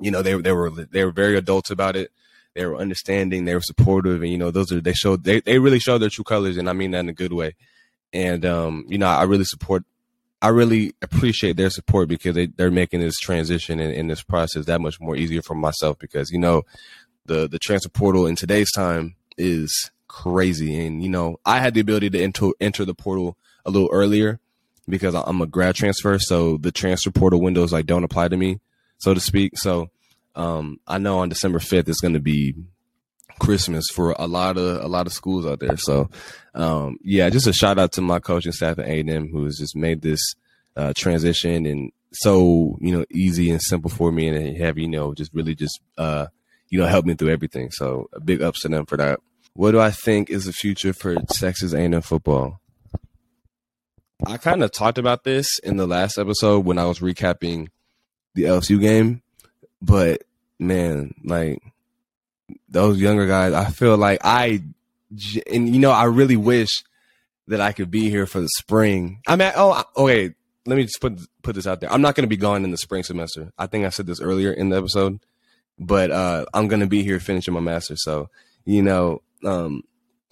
you 0.00 0.10
know, 0.10 0.22
they 0.22 0.34
they 0.40 0.52
were 0.52 0.70
they 0.70 1.04
were 1.04 1.12
very 1.12 1.36
adults 1.36 1.70
about 1.70 1.96
it 1.96 2.10
they 2.54 2.66
were 2.66 2.76
understanding, 2.76 3.44
they 3.44 3.54
were 3.54 3.62
supportive, 3.62 4.22
and 4.22 4.30
you 4.30 4.38
know, 4.38 4.50
those 4.50 4.72
are 4.72 4.80
they 4.80 4.92
showed 4.92 5.24
they 5.24 5.40
they 5.40 5.58
really 5.58 5.78
showed 5.78 5.98
their 5.98 6.10
true 6.10 6.24
colors, 6.24 6.56
and 6.56 6.68
I 6.68 6.72
mean 6.72 6.90
that 6.90 7.00
in 7.00 7.08
a 7.08 7.14
good 7.14 7.32
way. 7.32 7.54
And 8.12 8.44
um, 8.44 8.84
you 8.88 8.98
know, 8.98 9.06
I 9.06 9.22
really 9.22 9.44
support, 9.44 9.84
I 10.42 10.48
really 10.48 10.92
appreciate 11.00 11.56
their 11.56 11.70
support 11.70 12.08
because 12.08 12.34
they 12.34 12.46
they're 12.46 12.72
making 12.72 13.00
this 13.00 13.18
transition 13.18 13.78
and 13.78 14.10
this 14.10 14.22
process 14.22 14.66
that 14.66 14.80
much 14.80 15.00
more 15.00 15.14
easier 15.14 15.40
for 15.40 15.54
myself 15.54 15.98
because 16.00 16.30
you 16.30 16.38
know, 16.38 16.64
the 17.26 17.48
the 17.48 17.60
transfer 17.60 17.88
portal 17.88 18.26
in 18.26 18.34
today's 18.34 18.72
time 18.72 19.14
is 19.38 19.90
crazy, 20.08 20.84
and 20.84 21.00
you 21.02 21.08
know, 21.08 21.38
I 21.46 21.60
had 21.60 21.74
the 21.74 21.80
ability 21.80 22.10
to 22.10 22.20
enter 22.20 22.50
enter 22.60 22.84
the 22.84 22.94
portal 22.94 23.36
a 23.64 23.70
little 23.70 23.88
earlier 23.92 24.40
because 24.88 25.14
I'm 25.14 25.40
a 25.40 25.46
grad 25.46 25.76
transfer, 25.76 26.18
so 26.18 26.56
the 26.56 26.72
transfer 26.72 27.12
portal 27.12 27.40
windows 27.40 27.72
like 27.72 27.86
don't 27.86 28.04
apply 28.04 28.26
to 28.26 28.36
me, 28.36 28.60
so 28.98 29.14
to 29.14 29.20
speak. 29.20 29.56
So 29.56 29.90
um, 30.34 30.80
I 30.88 30.98
know 30.98 31.20
on 31.20 31.28
December 31.28 31.60
5th 31.60 31.88
it's 31.88 32.00
going 32.00 32.14
to 32.14 32.20
be 32.20 32.56
Christmas 33.40 33.86
for 33.92 34.14
a 34.18 34.26
lot 34.26 34.56
of 34.56 34.82
a 34.82 34.88
lot 34.88 35.06
of 35.06 35.12
schools 35.12 35.46
out 35.46 35.60
there. 35.60 35.76
So, 35.76 36.10
um, 36.54 36.98
yeah, 37.02 37.30
just 37.30 37.46
a 37.46 37.52
shout 37.52 37.78
out 37.78 37.92
to 37.92 38.00
my 38.00 38.20
coaching 38.20 38.52
staff 38.52 38.78
at 38.78 38.86
A&M 38.86 39.28
who 39.28 39.44
has 39.44 39.58
just 39.58 39.76
made 39.76 40.02
this 40.02 40.20
uh, 40.76 40.92
transition 40.96 41.66
and 41.66 41.92
so 42.12 42.78
you 42.80 42.92
know 42.92 43.04
easy 43.10 43.50
and 43.50 43.60
simple 43.62 43.90
for 43.90 44.12
me, 44.12 44.28
and 44.28 44.56
have 44.58 44.78
you 44.78 44.88
know 44.88 45.14
just 45.14 45.34
really 45.34 45.54
just 45.54 45.80
uh, 45.98 46.26
you 46.68 46.78
know 46.78 46.86
help 46.86 47.06
me 47.06 47.14
through 47.14 47.30
everything. 47.30 47.70
So, 47.70 48.08
a 48.12 48.20
big 48.20 48.42
ups 48.42 48.60
to 48.60 48.68
them 48.68 48.86
for 48.86 48.96
that. 48.96 49.20
What 49.54 49.72
do 49.72 49.80
I 49.80 49.90
think 49.90 50.30
is 50.30 50.46
the 50.46 50.52
future 50.52 50.92
for 50.92 51.14
Texas 51.14 51.74
A&M 51.74 52.00
football? 52.00 52.60
I 54.26 54.38
kind 54.38 54.62
of 54.62 54.72
talked 54.72 54.98
about 54.98 55.24
this 55.24 55.58
in 55.58 55.76
the 55.76 55.86
last 55.86 56.16
episode 56.16 56.64
when 56.64 56.78
I 56.78 56.86
was 56.86 57.00
recapping 57.00 57.68
the 58.34 58.44
LSU 58.44 58.80
game 58.80 59.22
but 59.82 60.22
man, 60.58 61.14
like 61.24 61.58
those 62.68 62.98
younger 62.98 63.26
guys, 63.26 63.52
I 63.52 63.70
feel 63.70 63.96
like 63.96 64.20
I, 64.24 64.62
and 65.50 65.74
you 65.74 65.80
know, 65.80 65.90
I 65.90 66.04
really 66.04 66.36
wish 66.36 66.84
that 67.48 67.60
I 67.60 67.72
could 67.72 67.90
be 67.90 68.08
here 68.08 68.26
for 68.26 68.40
the 68.40 68.48
spring. 68.58 69.20
I 69.26 69.36
mean, 69.36 69.52
oh, 69.56 69.82
okay. 69.96 70.34
Let 70.64 70.76
me 70.76 70.84
just 70.84 71.00
put 71.00 71.20
put 71.42 71.56
this 71.56 71.66
out 71.66 71.80
there. 71.80 71.92
I'm 71.92 72.02
not 72.02 72.14
going 72.14 72.22
to 72.22 72.28
be 72.28 72.36
gone 72.36 72.64
in 72.64 72.70
the 72.70 72.78
spring 72.78 73.02
semester. 73.02 73.52
I 73.58 73.66
think 73.66 73.84
I 73.84 73.88
said 73.88 74.06
this 74.06 74.20
earlier 74.20 74.52
in 74.52 74.68
the 74.68 74.76
episode, 74.76 75.18
but 75.76 76.12
uh, 76.12 76.46
I'm 76.54 76.68
going 76.68 76.80
to 76.80 76.86
be 76.86 77.02
here 77.02 77.18
finishing 77.18 77.52
my 77.52 77.60
master. 77.60 77.96
So, 77.96 78.30
you 78.64 78.80
know, 78.80 79.22
um, 79.44 79.82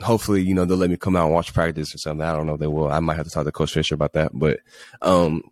hopefully, 0.01 0.43
you 0.43 0.55
know, 0.55 0.65
they'll 0.65 0.77
let 0.77 0.89
me 0.91 0.97
come 0.97 1.17
out 1.17 1.27
and 1.27 1.35
watch 1.35 1.53
practice 1.53 1.93
or 1.95 1.99
something. 1.99 2.25
I 2.25 2.33
don't 2.33 2.47
know 2.47 2.55
if 2.55 2.61
they 2.61 2.69
will. 2.69 2.91
I 2.91 3.01
might 3.01 3.17
have 3.17 3.27
to 3.27 3.31
talk 3.33 3.45
to 3.45 3.53
Coach 3.53 3.73
Fisher 3.73 3.97
about 3.97 4.13
that. 4.13 4.31
But, 4.33 4.61
um, 5.03 5.43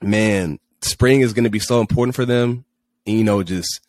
man, 0.00 0.60
spring 0.80 1.22
is 1.22 1.32
going 1.32 1.44
to 1.44 1.50
be 1.50 1.58
so 1.58 1.80
important 1.80 2.14
for 2.14 2.24
them 2.24 2.64
and, 3.06 3.18
you 3.18 3.24
know, 3.24 3.42
just 3.42 3.80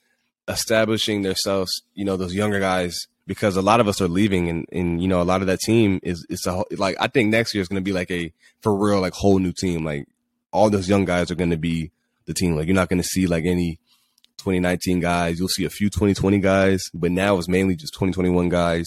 establishing 0.48 1.22
themselves, 1.22 1.72
you 1.94 2.06
know, 2.06 2.18
those 2.18 2.34
younger 2.34 2.60
guys, 2.60 2.98
because 3.28 3.58
a 3.58 3.62
lot 3.62 3.80
of 3.80 3.88
us 3.88 4.02
are 4.02 4.08
leaving 4.08 4.50
and, 4.50 4.66
and 4.72 5.02
you 5.02 5.08
know, 5.08 5.22
a 5.22 5.24
lot 5.24 5.42
of 5.42 5.48
that 5.48 5.60
team 5.60 6.00
is, 6.04 6.26
it's 6.30 6.46
a, 6.46 6.64
like, 6.72 6.96
I 7.00 7.08
think 7.08 7.30
next 7.30 7.54
year 7.54 7.62
is 7.62 7.68
going 7.68 7.82
to 7.82 7.84
be 7.84 7.94
like 7.94 8.12
a, 8.12 8.32
for 8.62 8.76
real, 8.76 9.02
like 9.02 9.14
whole 9.14 9.40
new 9.40 9.52
team. 9.52 9.84
Like 9.84 10.08
all 10.52 10.70
those 10.70 10.88
young 10.88 11.06
guys 11.06 11.32
are 11.32 11.36
going 11.36 11.50
to 11.50 11.58
be 11.58 11.92
the 12.26 12.34
team. 12.34 12.56
Like 12.56 12.68
you're 12.68 12.76
not 12.76 12.90
going 12.90 13.02
to 13.02 13.08
see 13.08 13.28
like 13.28 13.46
any 13.46 13.80
2019 14.38 15.00
guys. 15.00 15.40
You'll 15.40 15.48
see 15.48 15.66
a 15.66 15.70
few 15.70 15.90
2020 15.90 16.40
guys, 16.40 16.84
but 16.94 17.12
now 17.12 17.38
it's 17.38 17.48
mainly 17.48 17.76
just 17.76 17.94
2021 17.94 18.50
guys, 18.50 18.86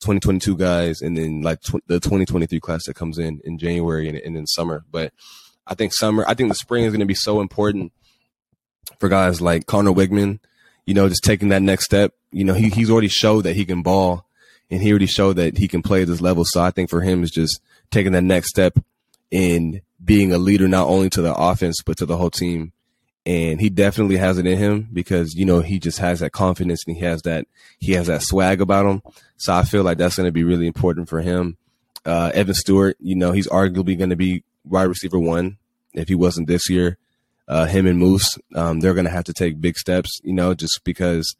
2022 0.00 0.56
guys, 0.56 1.02
and 1.02 1.16
then 1.16 1.42
like 1.42 1.60
tw- 1.60 1.86
the 1.86 2.00
2023 2.00 2.58
class 2.60 2.84
that 2.86 2.94
comes 2.94 3.18
in 3.18 3.40
in 3.44 3.58
January 3.58 4.08
and, 4.08 4.16
and 4.18 4.36
in 4.36 4.46
summer. 4.46 4.84
But 4.90 5.12
I 5.66 5.74
think 5.74 5.92
summer, 5.94 6.24
I 6.26 6.34
think 6.34 6.48
the 6.48 6.54
spring 6.54 6.84
is 6.84 6.92
going 6.92 7.00
to 7.00 7.06
be 7.06 7.14
so 7.14 7.40
important 7.40 7.92
for 8.98 9.08
guys 9.08 9.40
like 9.40 9.66
Conner 9.66 9.92
Weigman, 9.92 10.40
you 10.86 10.94
know, 10.94 11.08
just 11.08 11.24
taking 11.24 11.48
that 11.48 11.62
next 11.62 11.84
step. 11.84 12.12
You 12.32 12.44
know, 12.44 12.54
he, 12.54 12.68
he's 12.68 12.90
already 12.90 13.08
showed 13.08 13.42
that 13.42 13.56
he 13.56 13.64
can 13.64 13.82
ball 13.82 14.26
and 14.70 14.82
he 14.82 14.90
already 14.90 15.06
showed 15.06 15.36
that 15.36 15.58
he 15.58 15.68
can 15.68 15.82
play 15.82 16.02
at 16.02 16.08
this 16.08 16.20
level. 16.20 16.44
So 16.46 16.60
I 16.60 16.70
think 16.70 16.90
for 16.90 17.00
him 17.00 17.22
is 17.22 17.30
just 17.30 17.60
taking 17.90 18.12
that 18.12 18.24
next 18.24 18.50
step 18.50 18.78
in 19.30 19.82
being 20.04 20.32
a 20.32 20.38
leader, 20.38 20.68
not 20.68 20.88
only 20.88 21.10
to 21.10 21.22
the 21.22 21.34
offense, 21.34 21.76
but 21.84 21.96
to 21.98 22.06
the 22.06 22.16
whole 22.16 22.30
team. 22.30 22.72
And 23.26 23.58
he 23.58 23.70
definitely 23.70 24.18
has 24.18 24.36
it 24.36 24.46
in 24.46 24.58
him 24.58 24.88
because, 24.92 25.34
you 25.34 25.46
know, 25.46 25.60
he 25.60 25.78
just 25.78 25.98
has 25.98 26.20
that 26.20 26.32
confidence 26.32 26.82
and 26.86 26.96
he 26.96 27.02
has 27.04 27.22
that, 27.22 27.46
he 27.78 27.92
has 27.92 28.08
that 28.08 28.22
swag 28.22 28.60
about 28.60 28.84
him. 28.84 29.02
So 29.38 29.54
I 29.54 29.62
feel 29.62 29.82
like 29.82 29.96
that's 29.96 30.16
going 30.16 30.26
to 30.28 30.32
be 30.32 30.44
really 30.44 30.66
important 30.66 31.08
for 31.08 31.22
him. 31.22 31.56
Uh, 32.04 32.30
Evan 32.34 32.52
Stewart, 32.52 32.98
you 33.00 33.16
know, 33.16 33.32
he's 33.32 33.48
arguably 33.48 33.96
going 33.96 34.10
to 34.10 34.16
be 34.16 34.44
wide 34.64 34.84
receiver 34.84 35.18
one. 35.18 35.56
If 35.94 36.08
he 36.08 36.14
wasn't 36.14 36.48
this 36.48 36.68
year, 36.68 36.98
uh, 37.48 37.66
him 37.66 37.86
and 37.86 37.98
Moose, 37.98 38.38
um, 38.54 38.80
they're 38.80 38.94
going 38.94 39.04
to 39.04 39.10
have 39.10 39.24
to 39.24 39.32
take 39.32 39.60
big 39.60 39.76
steps, 39.76 40.20
you 40.22 40.32
know, 40.32 40.54
just 40.54 40.82
because, 40.84 41.36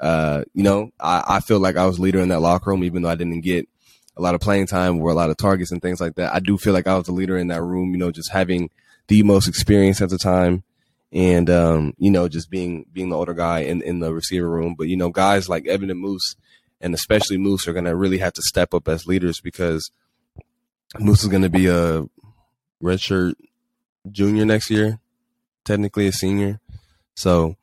uh, 0.00 0.44
you 0.54 0.62
know, 0.62 0.90
I, 1.00 1.24
I 1.26 1.40
feel 1.40 1.58
like 1.58 1.76
I 1.76 1.86
was 1.86 1.98
leader 1.98 2.20
in 2.20 2.28
that 2.28 2.40
locker 2.40 2.70
room, 2.70 2.84
even 2.84 3.02
though 3.02 3.08
I 3.08 3.16
didn't 3.16 3.40
get 3.40 3.68
a 4.16 4.22
lot 4.22 4.34
of 4.34 4.40
playing 4.40 4.66
time 4.66 5.00
or 5.00 5.10
a 5.10 5.14
lot 5.14 5.30
of 5.30 5.36
targets 5.36 5.72
and 5.72 5.82
things 5.82 6.00
like 6.00 6.16
that. 6.16 6.34
I 6.34 6.40
do 6.40 6.58
feel 6.58 6.72
like 6.72 6.86
I 6.86 6.96
was 6.96 7.06
the 7.06 7.12
leader 7.12 7.36
in 7.36 7.48
that 7.48 7.62
room, 7.62 7.92
you 7.92 7.98
know, 7.98 8.10
just 8.10 8.32
having 8.32 8.70
the 9.08 9.22
most 9.22 9.48
experience 9.48 10.00
at 10.00 10.10
the 10.10 10.18
time 10.18 10.64
and, 11.12 11.48
um, 11.50 11.94
you 11.98 12.10
know, 12.10 12.28
just 12.28 12.50
being, 12.50 12.86
being 12.92 13.08
the 13.08 13.16
older 13.16 13.34
guy 13.34 13.60
in, 13.60 13.82
in 13.82 14.00
the 14.00 14.12
receiver 14.12 14.48
room. 14.48 14.74
But, 14.76 14.88
you 14.88 14.96
know, 14.96 15.10
guys 15.10 15.48
like 15.48 15.66
Evan 15.66 15.90
and 15.90 16.00
Moose 16.00 16.36
and 16.80 16.94
especially 16.94 17.38
Moose 17.38 17.66
are 17.66 17.72
going 17.72 17.84
to 17.84 17.96
really 17.96 18.18
have 18.18 18.34
to 18.34 18.42
step 18.42 18.74
up 18.74 18.88
as 18.88 19.06
leaders 19.06 19.40
because 19.40 19.90
Moose 20.98 21.22
is 21.22 21.28
going 21.28 21.42
to 21.42 21.50
be 21.50 21.66
a 21.66 22.04
redshirt 22.82 23.34
junior 24.10 24.44
next 24.44 24.70
year 24.70 25.00
technically 25.68 26.06
a 26.06 26.12
senior. 26.12 26.60
So, 27.14 27.56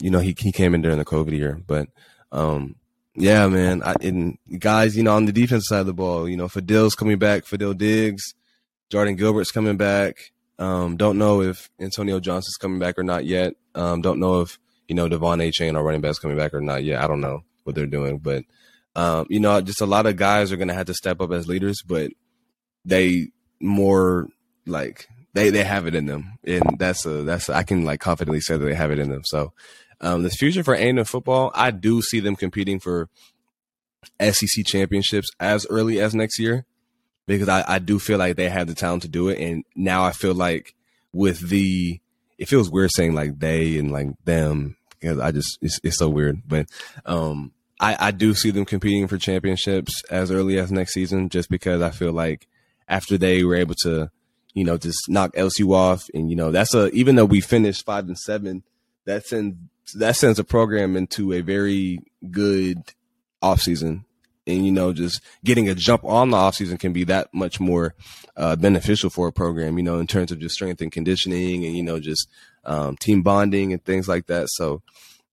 you 0.00 0.10
know, 0.10 0.20
he 0.20 0.36
he 0.38 0.52
came 0.52 0.74
in 0.74 0.82
during 0.82 0.98
the 0.98 1.04
COVID 1.04 1.32
year, 1.32 1.60
but 1.66 1.88
um, 2.30 2.76
yeah, 3.14 3.48
man. 3.48 3.82
I 3.82 3.94
and 4.02 4.38
guys, 4.58 4.96
you 4.96 5.02
know, 5.02 5.16
on 5.16 5.24
the 5.24 5.32
defense 5.32 5.66
side 5.66 5.80
of 5.80 5.86
the 5.86 5.94
ball, 5.94 6.28
you 6.28 6.36
know, 6.36 6.46
Fadil's 6.46 6.94
coming 6.94 7.18
back, 7.18 7.44
Fadil 7.44 7.76
Diggs, 7.76 8.22
Jardin 8.90 9.16
Gilbert's 9.16 9.50
coming 9.50 9.76
back. 9.76 10.32
Um, 10.58 10.96
don't 10.96 11.18
know 11.18 11.42
if 11.42 11.70
Antonio 11.80 12.20
Johnson's 12.20 12.56
coming 12.56 12.78
back 12.78 12.98
or 12.98 13.02
not 13.02 13.24
yet. 13.24 13.54
Um, 13.74 14.02
don't 14.02 14.20
know 14.20 14.42
if 14.42 14.58
you 14.88 14.94
know 14.94 15.08
De'Von 15.08 15.42
Achane, 15.42 15.74
our 15.74 15.82
running 15.82 16.00
back's 16.00 16.18
coming 16.18 16.36
back 16.36 16.54
or 16.54 16.60
not 16.60 16.84
yet. 16.84 17.02
I 17.02 17.06
don't 17.06 17.20
know 17.20 17.44
what 17.64 17.74
they're 17.74 17.86
doing, 17.86 18.18
but 18.18 18.44
um, 18.94 19.26
you 19.30 19.40
know, 19.40 19.60
just 19.60 19.80
a 19.80 19.86
lot 19.86 20.06
of 20.06 20.16
guys 20.16 20.52
are 20.52 20.56
going 20.56 20.68
to 20.68 20.74
have 20.74 20.86
to 20.86 20.94
step 20.94 21.20
up 21.20 21.32
as 21.32 21.48
leaders, 21.48 21.82
but 21.86 22.10
they 22.84 23.28
more 23.60 24.28
like 24.66 25.08
they 25.38 25.50
they 25.50 25.64
have 25.64 25.86
it 25.86 25.94
in 25.94 26.06
them, 26.06 26.38
and 26.44 26.62
that's 26.78 27.06
a 27.06 27.22
that's 27.22 27.48
a, 27.48 27.54
I 27.54 27.62
can 27.62 27.84
like 27.84 28.00
confidently 28.00 28.40
say 28.40 28.56
that 28.56 28.64
they 28.64 28.74
have 28.74 28.90
it 28.90 28.98
in 28.98 29.10
them. 29.10 29.22
So, 29.24 29.52
um, 30.00 30.28
future 30.30 30.64
for 30.64 30.74
A&M 30.74 31.04
football, 31.04 31.52
I 31.54 31.70
do 31.70 32.02
see 32.02 32.20
them 32.20 32.34
competing 32.34 32.80
for 32.80 33.08
SEC 34.20 34.66
championships 34.66 35.28
as 35.38 35.66
early 35.70 36.00
as 36.00 36.14
next 36.14 36.38
year 36.38 36.66
because 37.26 37.48
I, 37.48 37.64
I 37.66 37.78
do 37.78 37.98
feel 37.98 38.18
like 38.18 38.36
they 38.36 38.48
have 38.48 38.66
the 38.66 38.74
talent 38.74 39.02
to 39.02 39.08
do 39.08 39.28
it, 39.28 39.38
and 39.38 39.64
now 39.76 40.04
I 40.04 40.12
feel 40.12 40.34
like 40.34 40.74
with 41.12 41.48
the 41.48 42.00
it 42.36 42.48
feels 42.48 42.70
weird 42.70 42.90
saying 42.92 43.14
like 43.14 43.38
they 43.38 43.78
and 43.78 43.92
like 43.92 44.08
them 44.24 44.76
because 44.90 45.20
I 45.20 45.30
just 45.30 45.58
it's, 45.62 45.78
it's 45.84 45.98
so 45.98 46.08
weird, 46.08 46.42
but 46.46 46.66
um. 47.06 47.52
I, 47.80 48.08
I 48.08 48.10
do 48.10 48.34
see 48.34 48.50
them 48.50 48.64
competing 48.64 49.06
for 49.06 49.18
championships 49.18 50.02
as 50.10 50.32
early 50.32 50.58
as 50.58 50.72
next 50.72 50.94
season, 50.94 51.28
just 51.28 51.48
because 51.48 51.80
I 51.80 51.90
feel 51.90 52.12
like 52.12 52.48
after 52.88 53.16
they 53.16 53.44
were 53.44 53.54
able 53.54 53.76
to 53.82 54.10
you 54.54 54.64
know, 54.64 54.76
just 54.76 55.08
knock 55.08 55.34
LSU 55.34 55.74
off. 55.74 56.06
And, 56.14 56.30
you 56.30 56.36
know, 56.36 56.50
that's 56.50 56.74
a, 56.74 56.88
even 56.90 57.16
though 57.16 57.24
we 57.24 57.40
finished 57.40 57.84
five 57.84 58.06
and 58.06 58.18
seven, 58.18 58.62
that 59.04 59.26
sends, 59.26 59.56
that 59.94 60.16
sends 60.16 60.38
a 60.38 60.44
program 60.44 60.96
into 60.96 61.32
a 61.32 61.40
very 61.40 62.00
good 62.30 62.92
offseason. 63.42 64.04
And, 64.46 64.64
you 64.64 64.72
know, 64.72 64.94
just 64.94 65.20
getting 65.44 65.68
a 65.68 65.74
jump 65.74 66.04
on 66.04 66.30
the 66.30 66.36
offseason 66.36 66.80
can 66.80 66.92
be 66.94 67.04
that 67.04 67.32
much 67.34 67.60
more 67.60 67.94
uh, 68.36 68.56
beneficial 68.56 69.10
for 69.10 69.28
a 69.28 69.32
program, 69.32 69.76
you 69.76 69.84
know, 69.84 69.98
in 69.98 70.06
terms 70.06 70.32
of 70.32 70.38
just 70.38 70.54
strength 70.54 70.80
and 70.80 70.90
conditioning 70.90 71.66
and, 71.66 71.76
you 71.76 71.82
know, 71.82 72.00
just 72.00 72.28
um, 72.64 72.96
team 72.96 73.22
bonding 73.22 73.72
and 73.72 73.84
things 73.84 74.08
like 74.08 74.26
that. 74.26 74.48
So 74.50 74.82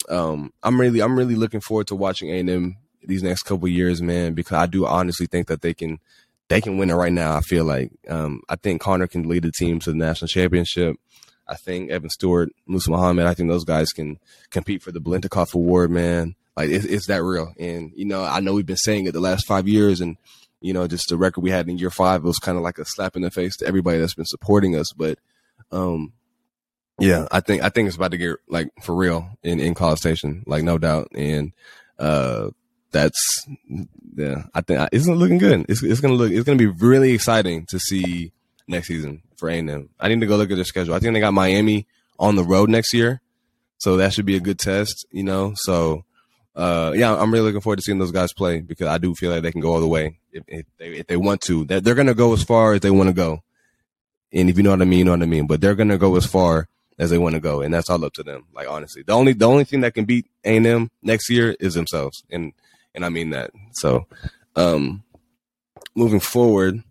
um, 0.09 0.51
I'm 0.61 0.79
really, 0.79 1.01
I'm 1.01 1.17
really 1.17 1.35
looking 1.35 1.61
forward 1.61 1.87
to 1.87 1.95
watching 1.95 2.29
A&M 2.29 2.75
these 3.07 3.23
next 3.23 3.43
couple 3.43 3.67
years, 3.67 4.01
man, 4.01 4.33
because 4.33 4.57
I 4.57 4.65
do 4.65 4.85
honestly 4.85 5.27
think 5.27 5.47
that 5.47 5.61
they 5.61 5.73
can 5.73 5.99
they 6.47 6.61
can 6.61 6.77
win 6.77 6.89
it 6.89 6.95
right 6.95 7.13
now. 7.13 7.35
I 7.35 7.41
feel 7.41 7.65
like 7.65 7.91
um, 8.07 8.41
I 8.49 8.55
think 8.55 8.81
Conner 8.81 9.07
can 9.07 9.27
lead 9.27 9.43
the 9.43 9.51
team 9.51 9.79
to 9.79 9.91
the 9.91 9.97
national 9.97 10.27
championship. 10.27 10.97
I 11.47 11.55
think 11.55 11.91
Evan 11.91 12.09
Stewart, 12.09 12.49
Musa 12.67 12.89
Muhammad, 12.89 13.27
I 13.27 13.33
think 13.33 13.49
those 13.49 13.65
guys 13.65 13.91
can 13.91 14.19
compete 14.49 14.81
for 14.81 14.91
the 14.91 15.01
Biletnikoff 15.01 15.53
Award, 15.53 15.91
man. 15.91 16.35
Like 16.57 16.69
it's, 16.69 16.85
it's 16.85 17.07
that 17.07 17.23
real. 17.23 17.53
And 17.59 17.91
you 17.95 18.05
know, 18.05 18.23
I 18.23 18.39
know 18.39 18.53
we've 18.53 18.65
been 18.65 18.77
saying 18.77 19.05
it 19.05 19.11
the 19.11 19.19
last 19.19 19.45
five 19.45 19.67
years, 19.67 20.01
and 20.01 20.17
you 20.61 20.73
know, 20.73 20.87
just 20.87 21.09
the 21.09 21.17
record 21.17 21.41
we 21.41 21.51
had 21.51 21.67
in 21.67 21.77
year 21.77 21.91
five 21.91 22.23
was 22.23 22.39
kind 22.39 22.57
of 22.57 22.63
like 22.63 22.79
a 22.79 22.85
slap 22.85 23.15
in 23.15 23.21
the 23.21 23.31
face 23.31 23.57
to 23.57 23.67
everybody 23.67 23.99
that's 23.99 24.15
been 24.15 24.25
supporting 24.25 24.75
us. 24.75 24.87
But 24.95 25.19
um, 25.71 26.13
yeah, 26.99 27.27
I 27.31 27.41
think 27.41 27.61
I 27.61 27.69
think 27.69 27.87
it's 27.87 27.97
about 27.97 28.11
to 28.11 28.17
get 28.17 28.37
like 28.47 28.69
for 28.81 28.95
real 28.95 29.29
in 29.43 29.59
in 29.59 29.73
College 29.73 29.99
Station, 29.99 30.43
like 30.47 30.63
no 30.63 30.77
doubt. 30.77 31.09
And 31.13 31.51
uh, 31.99 32.49
that's 32.95 33.45
yeah. 34.15 34.43
I 34.53 34.61
think 34.61 34.87
it's 34.93 35.05
looking 35.05 35.37
good. 35.37 35.65
It's 35.67 35.83
it's 35.83 35.99
gonna 35.99 36.13
look. 36.13 36.31
It's 36.31 36.45
gonna 36.45 36.57
be 36.57 36.65
really 36.67 37.11
exciting 37.11 37.65
to 37.67 37.77
see 37.77 38.31
next 38.69 38.87
season 38.87 39.21
for 39.35 39.49
A&M. 39.49 39.89
I 39.99 40.07
need 40.07 40.21
to 40.21 40.25
go 40.25 40.37
look 40.37 40.49
at 40.49 40.55
their 40.55 40.63
schedule. 40.63 40.95
I 40.95 40.99
think 40.99 41.13
they 41.13 41.19
got 41.19 41.33
Miami 41.33 41.87
on 42.17 42.37
the 42.37 42.43
road 42.43 42.69
next 42.69 42.93
year, 42.93 43.21
so 43.79 43.97
that 43.97 44.13
should 44.13 44.25
be 44.25 44.37
a 44.37 44.39
good 44.39 44.57
test. 44.57 45.05
You 45.11 45.23
know, 45.23 45.53
so 45.55 46.05
uh, 46.55 46.93
yeah, 46.95 47.13
I'm 47.13 47.33
really 47.33 47.45
looking 47.45 47.59
forward 47.59 47.77
to 47.77 47.81
seeing 47.81 47.99
those 47.99 48.13
guys 48.13 48.31
play 48.31 48.61
because 48.61 48.87
I 48.87 48.97
do 48.97 49.13
feel 49.13 49.29
like 49.29 49.43
they 49.43 49.51
can 49.51 49.61
go 49.61 49.73
all 49.73 49.81
the 49.81 49.89
way 49.89 50.19
if, 50.31 50.43
if 50.47 50.65
they 50.77 50.87
if 50.93 51.07
they 51.07 51.17
want 51.17 51.41
to. 51.41 51.65
That 51.65 51.83
they're 51.83 51.95
gonna 51.95 52.13
go 52.13 52.31
as 52.31 52.43
far 52.43 52.73
as 52.73 52.79
they 52.79 52.91
want 52.91 53.09
to 53.09 53.13
go, 53.13 53.43
and 54.31 54.49
if 54.49 54.55
you 54.55 54.63
know 54.63 54.71
what 54.71 54.81
I 54.81 54.85
mean, 54.85 54.99
you 54.99 55.05
know 55.05 55.11
what 55.11 55.21
I 55.21 55.25
mean. 55.25 55.47
But 55.47 55.59
they're 55.59 55.75
gonna 55.75 55.97
go 55.97 56.15
as 56.15 56.25
far 56.25 56.69
as 56.97 57.09
they 57.09 57.17
want 57.17 57.35
to 57.35 57.41
go, 57.41 57.59
and 57.59 57.73
that's 57.73 57.89
all 57.89 58.05
up 58.05 58.13
to 58.13 58.23
them. 58.23 58.45
Like 58.53 58.69
honestly, 58.69 59.03
the 59.03 59.11
only 59.11 59.33
the 59.33 59.49
only 59.49 59.65
thing 59.65 59.81
that 59.81 59.95
can 59.95 60.05
beat 60.05 60.27
A&M 60.45 60.91
next 61.03 61.29
year 61.29 61.57
is 61.59 61.73
themselves, 61.73 62.23
and 62.31 62.53
and 62.95 63.05
I 63.05 63.09
mean 63.09 63.31
that. 63.31 63.51
So, 63.73 64.07
um, 64.55 65.03
moving 65.95 66.19
forward, 66.19 66.83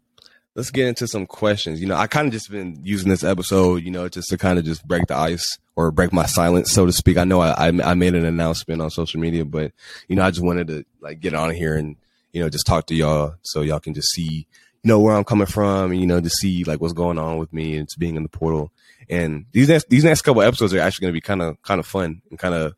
let's 0.55 0.71
get 0.71 0.87
into 0.87 1.07
some 1.07 1.27
questions. 1.27 1.81
You 1.81 1.87
know, 1.87 1.97
I 1.97 2.07
kind 2.07 2.27
of 2.27 2.33
just 2.33 2.51
been 2.51 2.79
using 2.83 3.09
this 3.09 3.25
episode, 3.25 3.83
you 3.83 3.91
know, 3.91 4.09
just 4.09 4.29
to 4.29 4.39
kind 4.39 4.59
of 4.59 4.65
just 4.65 4.87
break 4.87 5.07
the 5.07 5.17
ice 5.17 5.59
or 5.77 5.91
break 5.91 6.13
my 6.13 6.27
silence, 6.27 6.71
so 6.71 6.87
to 6.87 6.93
speak. 6.93 7.17
I 7.17 7.25
know 7.25 7.41
I, 7.41 7.69
I 7.69 7.95
made 7.95 8.15
an 8.15 8.25
announcement 8.25 8.81
on 8.81 8.91
social 8.91 9.21
media, 9.21 9.45
but 9.45 9.73
you 10.09 10.17
know, 10.17 10.23
I 10.23 10.31
just 10.31 10.45
wanted 10.45 10.69
to 10.69 10.85
like 11.01 11.21
get 11.21 11.35
on 11.35 11.51
here 11.51 11.75
and 11.75 11.97
you 12.33 12.43
know 12.43 12.49
just 12.49 12.67
talk 12.67 12.87
to 12.87 12.95
y'all 12.95 13.35
so 13.43 13.63
y'all 13.63 13.81
can 13.81 13.95
just 13.95 14.11
see 14.11 14.47
you 14.85 14.89
know 14.89 15.01
where 15.01 15.15
I'm 15.15 15.25
coming 15.25 15.47
from, 15.47 15.93
and, 15.93 16.01
you 16.01 16.07
know, 16.07 16.21
to 16.21 16.29
see 16.29 16.63
like 16.65 16.81
what's 16.81 16.93
going 16.93 17.19
on 17.19 17.39
with 17.39 17.53
me 17.53 17.77
and 17.77 17.89
being 17.99 18.17
in 18.17 18.23
the 18.23 18.29
portal. 18.29 18.71
And 19.09 19.47
these 19.53 19.69
next 19.69 19.89
these 19.89 20.05
next 20.05 20.23
couple 20.23 20.43
episodes 20.43 20.75
are 20.75 20.81
actually 20.81 21.05
going 21.05 21.13
to 21.13 21.17
be 21.17 21.21
kind 21.23 21.43
of 21.43 21.61
kind 21.63 21.81
of 21.81 21.87
fun 21.87 22.21
and 22.31 22.39
kind 22.39 22.55
of 22.55 22.75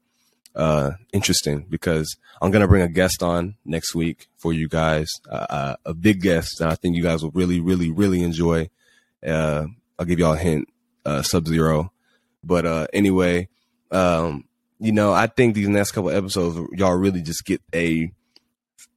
uh, 0.56 0.92
interesting 1.12 1.66
because 1.68 2.16
I'm 2.40 2.50
going 2.50 2.62
to 2.62 2.68
bring 2.68 2.82
a 2.82 2.88
guest 2.88 3.22
on 3.22 3.56
next 3.64 3.94
week 3.94 4.26
for 4.38 4.52
you 4.52 4.68
guys, 4.68 5.08
uh, 5.30 5.46
uh, 5.50 5.76
a 5.84 5.94
big 5.94 6.22
guest 6.22 6.58
that 6.58 6.68
I 6.68 6.74
think 6.74 6.96
you 6.96 7.02
guys 7.02 7.22
will 7.22 7.30
really, 7.32 7.60
really, 7.60 7.90
really 7.90 8.22
enjoy. 8.22 8.70
Uh, 9.24 9.66
I'll 9.98 10.06
give 10.06 10.18
y'all 10.18 10.32
a 10.32 10.38
hint, 10.38 10.68
uh, 11.04 11.22
Sub 11.22 11.46
Zero. 11.46 11.92
But, 12.42 12.64
uh, 12.64 12.86
anyway, 12.92 13.48
um, 13.90 14.44
you 14.78 14.92
know, 14.92 15.12
I 15.12 15.26
think 15.26 15.54
these 15.54 15.68
next 15.68 15.92
couple 15.92 16.10
episodes, 16.10 16.58
y'all 16.72 16.94
really 16.94 17.22
just 17.22 17.44
get 17.44 17.60
a, 17.74 18.10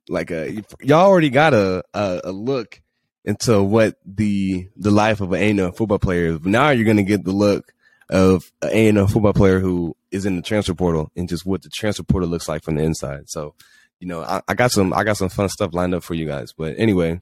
like 0.07 0.31
a, 0.31 0.63
y'all 0.81 1.07
already 1.07 1.29
got 1.29 1.53
a, 1.53 1.83
a, 1.93 2.21
a 2.25 2.31
look 2.31 2.81
into 3.25 3.61
what 3.61 3.97
the, 4.05 4.69
the 4.77 4.91
life 4.91 5.19
of 5.19 5.33
an 5.33 5.59
A&M 5.59 5.73
football 5.73 5.99
player 5.99 6.27
is. 6.27 6.39
But 6.39 6.51
now 6.51 6.69
you're 6.69 6.85
going 6.85 6.97
to 6.97 7.03
get 7.03 7.25
the 7.25 7.31
look 7.31 7.73
of 8.09 8.51
an 8.61 8.69
A&M 8.71 9.07
football 9.07 9.33
player 9.33 9.59
who 9.59 9.95
is 10.11 10.25
in 10.25 10.35
the 10.35 10.41
transfer 10.41 10.73
portal 10.73 11.11
and 11.15 11.29
just 11.29 11.45
what 11.45 11.61
the 11.61 11.69
transfer 11.69 12.03
portal 12.03 12.29
looks 12.29 12.47
like 12.47 12.63
from 12.63 12.75
the 12.75 12.83
inside. 12.83 13.29
So, 13.29 13.53
you 13.99 14.07
know, 14.07 14.21
I, 14.21 14.41
I 14.47 14.53
got 14.53 14.71
some 14.71 14.93
I 14.93 15.03
got 15.03 15.17
some 15.17 15.29
fun 15.29 15.49
stuff 15.49 15.73
lined 15.73 15.93
up 15.93 16.03
for 16.03 16.13
you 16.13 16.25
guys. 16.25 16.53
But 16.57 16.75
anyway, 16.77 17.21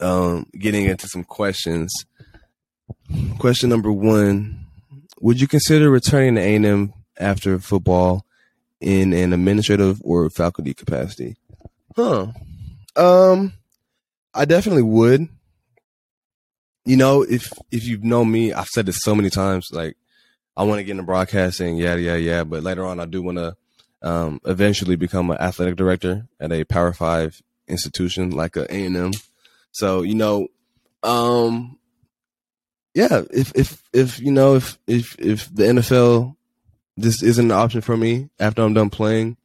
um, 0.00 0.46
getting 0.58 0.86
into 0.86 1.08
some 1.08 1.24
questions. 1.24 1.92
Question 3.38 3.70
number 3.70 3.92
one: 3.92 4.66
Would 5.20 5.40
you 5.40 5.48
consider 5.48 5.90
returning 5.90 6.36
to 6.36 6.40
A&M 6.40 6.92
after 7.18 7.58
football 7.58 8.24
in 8.80 9.12
an 9.12 9.32
administrative 9.32 10.00
or 10.02 10.30
faculty 10.30 10.74
capacity? 10.74 11.36
Huh. 11.96 12.28
Um, 12.96 13.52
I 14.34 14.44
definitely 14.44 14.82
would 14.82 15.28
you 16.88 16.96
know, 16.96 17.22
if 17.22 17.52
if 17.70 17.84
you've 17.86 18.02
known 18.02 18.32
me, 18.32 18.54
I've 18.54 18.66
said 18.68 18.86
this 18.86 19.00
so 19.02 19.14
many 19.14 19.28
times. 19.28 19.68
Like, 19.70 19.98
I 20.58 20.64
want 20.64 20.80
to 20.80 20.84
get 20.84 20.90
into 20.90 21.04
broadcasting, 21.04 21.76
yeah, 21.76 21.94
yeah, 21.94 22.16
yeah. 22.16 22.42
But 22.42 22.64
later 22.64 22.84
on, 22.84 22.98
I 22.98 23.06
do 23.06 23.22
want 23.22 23.38
to 23.38 23.56
um, 24.02 24.40
eventually 24.44 24.96
become 24.96 25.30
an 25.30 25.38
athletic 25.38 25.76
director 25.76 26.26
at 26.40 26.50
a 26.50 26.64
Power 26.64 26.92
Five 26.92 27.40
institution 27.68 28.30
like 28.30 28.56
a 28.56 28.62
A 28.74 28.84
and 28.84 28.96
M. 28.96 29.12
So 29.70 30.02
you 30.02 30.16
know, 30.16 30.48
um, 31.04 31.78
yeah, 32.92 33.22
if 33.30 33.52
if 33.54 33.80
if 33.92 34.18
you 34.18 34.32
know 34.32 34.56
if 34.56 34.76
if 34.88 35.14
if 35.20 35.54
the 35.54 35.62
NFL 35.62 36.34
this 36.96 37.22
isn't 37.22 37.52
an 37.52 37.56
option 37.56 37.80
for 37.80 37.96
me 37.96 38.28
after 38.40 38.62
I'm 38.62 38.74
done 38.74 38.90
playing, 38.90 39.36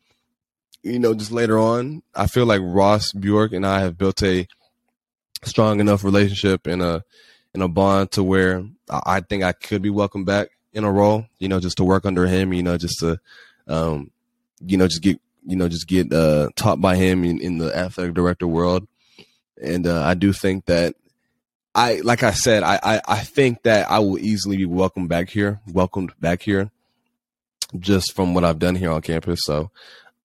you 0.82 0.97
know, 0.97 1.13
just 1.13 1.32
later 1.32 1.60
on, 1.60 2.02
I 2.15 2.26
feel 2.26 2.47
like 2.47 2.62
Ross 2.63 3.12
Bjork 3.12 3.54
and 3.54 3.67
I 3.67 3.82
have 3.82 3.99
built 3.99 4.23
a 4.23 4.47
strong 5.43 5.80
enough 5.80 6.04
relationship 6.04 6.65
and 6.65 6.82
a 6.82 7.04
in 7.54 7.62
a 7.62 7.67
bond 7.67 8.10
to 8.13 8.23
where 8.23 8.65
I 8.89 9.19
think 9.19 9.43
I 9.43 9.52
could 9.52 9.84
be 9.84 9.91
welcomed 9.91 10.26
back 10.26 10.49
in 10.73 10.83
a 10.83 10.91
role, 10.91 11.25
you 11.39 11.47
know, 11.47 11.59
just 11.59 11.77
to 11.77 11.83
work 11.83 12.05
under 12.05 12.25
him, 12.27 12.53
you 12.53 12.63
know, 12.63 12.77
just 12.77 12.99
to, 12.99 13.19
um, 13.67 14.12
you 14.65 14.77
know, 14.77 14.88
just 14.88 15.01
get, 15.01 15.19
you 15.45 15.55
know, 15.55 15.69
just 15.69 15.88
get, 15.88 16.12
uh, 16.12 16.49
taught 16.55 16.81
by 16.81 16.95
him 16.95 17.23
in, 17.23 17.39
in 17.39 17.57
the 17.57 17.75
athletic 17.75 18.13
director 18.13 18.47
world. 18.47 18.88
And, 19.62 19.86
uh, 19.86 20.03
I 20.03 20.13
do 20.13 20.33
think 20.33 20.65
that 20.65 20.95
I 21.75 22.01
like 22.01 22.21
I 22.21 22.31
said, 22.31 22.62
I, 22.63 22.79
I 22.83 23.01
I 23.07 23.19
think 23.19 23.63
that 23.63 23.89
I 23.89 23.99
will 23.99 24.19
easily 24.19 24.57
be 24.57 24.65
welcomed 24.65 25.09
back 25.09 25.29
here, 25.29 25.59
welcomed 25.71 26.13
back 26.19 26.43
here, 26.43 26.69
just 27.79 28.13
from 28.13 28.33
what 28.33 28.43
I've 28.43 28.59
done 28.59 28.75
here 28.75 28.91
on 28.91 29.01
campus. 29.01 29.39
So, 29.43 29.71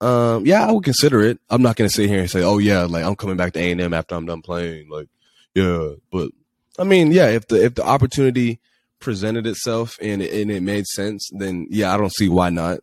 um, 0.00 0.44
yeah, 0.44 0.66
I 0.66 0.72
would 0.72 0.84
consider 0.84 1.22
it. 1.22 1.38
I'm 1.48 1.62
not 1.62 1.76
gonna 1.76 1.88
sit 1.88 2.11
here 2.11 2.20
and 2.20 2.30
say, 2.30 2.42
oh 2.42 2.58
yeah, 2.58 2.82
like 2.82 3.04
I'm 3.04 3.16
coming 3.16 3.37
back 3.38 3.54
to 3.54 3.61
A 3.61 3.72
and 3.72 3.80
M 3.80 3.94
after 3.94 4.14
I'm 4.14 4.26
done 4.26 4.42
playing. 4.42 4.90
Like, 4.90 5.08
yeah, 5.54 5.92
but 6.12 6.32
I 6.78 6.84
mean, 6.84 7.12
yeah, 7.12 7.28
if 7.28 7.48
the 7.48 7.64
if 7.64 7.74
the 7.74 7.84
opportunity 7.84 8.61
presented 9.00 9.46
itself 9.46 9.98
and 10.00 10.22
it, 10.22 10.32
and 10.32 10.50
it 10.50 10.62
made 10.62 10.87
sense, 10.87 11.28
then 11.32 11.66
yeah, 11.70 11.94
I 11.94 11.96
don't 11.96 12.14
see 12.14 12.28
why 12.28 12.50
not. 12.50 12.80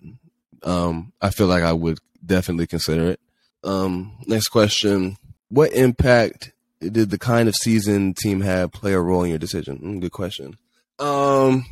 Um, 0.63 1.13
I 1.21 1.29
feel 1.29 1.47
like 1.47 1.63
I 1.63 1.73
would 1.73 1.99
definitely 2.25 2.67
consider 2.67 3.11
it. 3.11 3.19
Um, 3.63 4.17
next 4.27 4.49
question: 4.49 5.17
What 5.49 5.73
impact 5.73 6.51
did 6.79 7.09
the 7.09 7.17
kind 7.17 7.47
of 7.47 7.55
season 7.55 8.13
team 8.13 8.41
have 8.41 8.71
play 8.71 8.93
a 8.93 8.99
role 8.99 9.23
in 9.23 9.29
your 9.29 9.39
decision? 9.39 9.79
Mm, 9.79 10.01
good 10.01 10.11
question. 10.11 10.57
Um, 10.99 11.65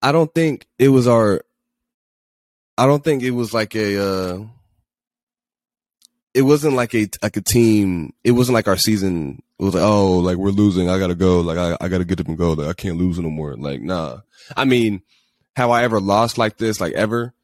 I 0.00 0.12
don't 0.12 0.32
think 0.34 0.66
it 0.78 0.88
was 0.88 1.08
our. 1.08 1.42
I 2.76 2.86
don't 2.86 3.02
think 3.02 3.22
it 3.22 3.32
was 3.32 3.52
like 3.52 3.74
a. 3.74 4.02
Uh, 4.02 4.44
it 6.38 6.42
wasn't 6.42 6.76
like 6.76 6.94
a 6.94 7.08
like 7.20 7.36
a 7.36 7.40
team. 7.40 8.12
It 8.22 8.30
wasn't 8.30 8.54
like 8.54 8.68
our 8.68 8.76
season. 8.76 9.42
It 9.58 9.64
was 9.64 9.74
like, 9.74 9.82
oh, 9.82 10.18
like 10.18 10.36
we're 10.36 10.50
losing. 10.50 10.88
I 10.88 10.96
gotta 11.00 11.16
go. 11.16 11.40
Like 11.40 11.58
I, 11.58 11.76
I 11.80 11.88
gotta 11.88 12.04
get 12.04 12.20
up 12.20 12.28
and 12.28 12.38
go. 12.38 12.52
Like 12.52 12.68
I 12.68 12.74
can't 12.74 12.96
lose 12.96 13.18
no 13.18 13.28
more. 13.28 13.56
Like 13.56 13.80
nah. 13.80 14.20
I 14.56 14.64
mean, 14.64 15.02
have 15.56 15.70
I 15.70 15.82
ever 15.82 15.98
lost 15.98 16.38
like 16.38 16.56
this? 16.56 16.80
Like 16.80 16.92
ever 16.92 17.34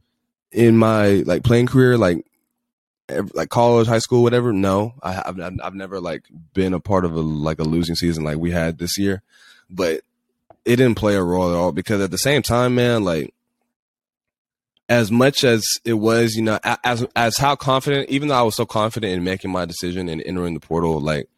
in 0.53 0.79
my 0.79 1.25
like 1.27 1.43
playing 1.43 1.67
career? 1.67 1.99
Like 1.99 2.25
ever, 3.09 3.29
like 3.35 3.49
college, 3.49 3.89
high 3.89 3.99
school, 3.99 4.23
whatever? 4.23 4.53
No, 4.53 4.95
I, 5.03 5.15
have 5.15 5.41
I've 5.41 5.75
never 5.75 6.01
like 6.01 6.23
been 6.53 6.73
a 6.73 6.79
part 6.79 7.05
of 7.05 7.17
a 7.17 7.21
like 7.21 7.59
a 7.59 7.65
losing 7.65 7.97
season 7.97 8.23
like 8.23 8.39
we 8.39 8.53
had 8.53 8.79
this 8.79 8.97
year. 8.97 9.23
But 9.69 10.03
it 10.65 10.77
didn't 10.77 10.95
play 10.95 11.17
a 11.17 11.23
role 11.23 11.51
at 11.51 11.57
all 11.57 11.73
because 11.73 12.01
at 12.01 12.13
the 12.13 12.19
same 12.19 12.43
time, 12.43 12.77
man, 12.77 13.03
like 13.03 13.34
as 14.89 15.11
much 15.11 15.45
as 15.45 15.65
it 15.85 15.95
was, 15.95 16.35
you 16.35 16.43
know, 16.43 16.59
as 16.85 17.07
as 17.17 17.39
how 17.39 17.57
confident, 17.57 18.09
even 18.11 18.29
though 18.29 18.35
I 18.35 18.43
was 18.43 18.55
so 18.55 18.67
confident 18.67 19.13
in 19.13 19.25
making 19.25 19.51
my 19.51 19.65
decision 19.65 20.09
and 20.09 20.23
entering 20.25 20.55
the 20.55 20.61
portal, 20.61 21.01
like 21.01 21.29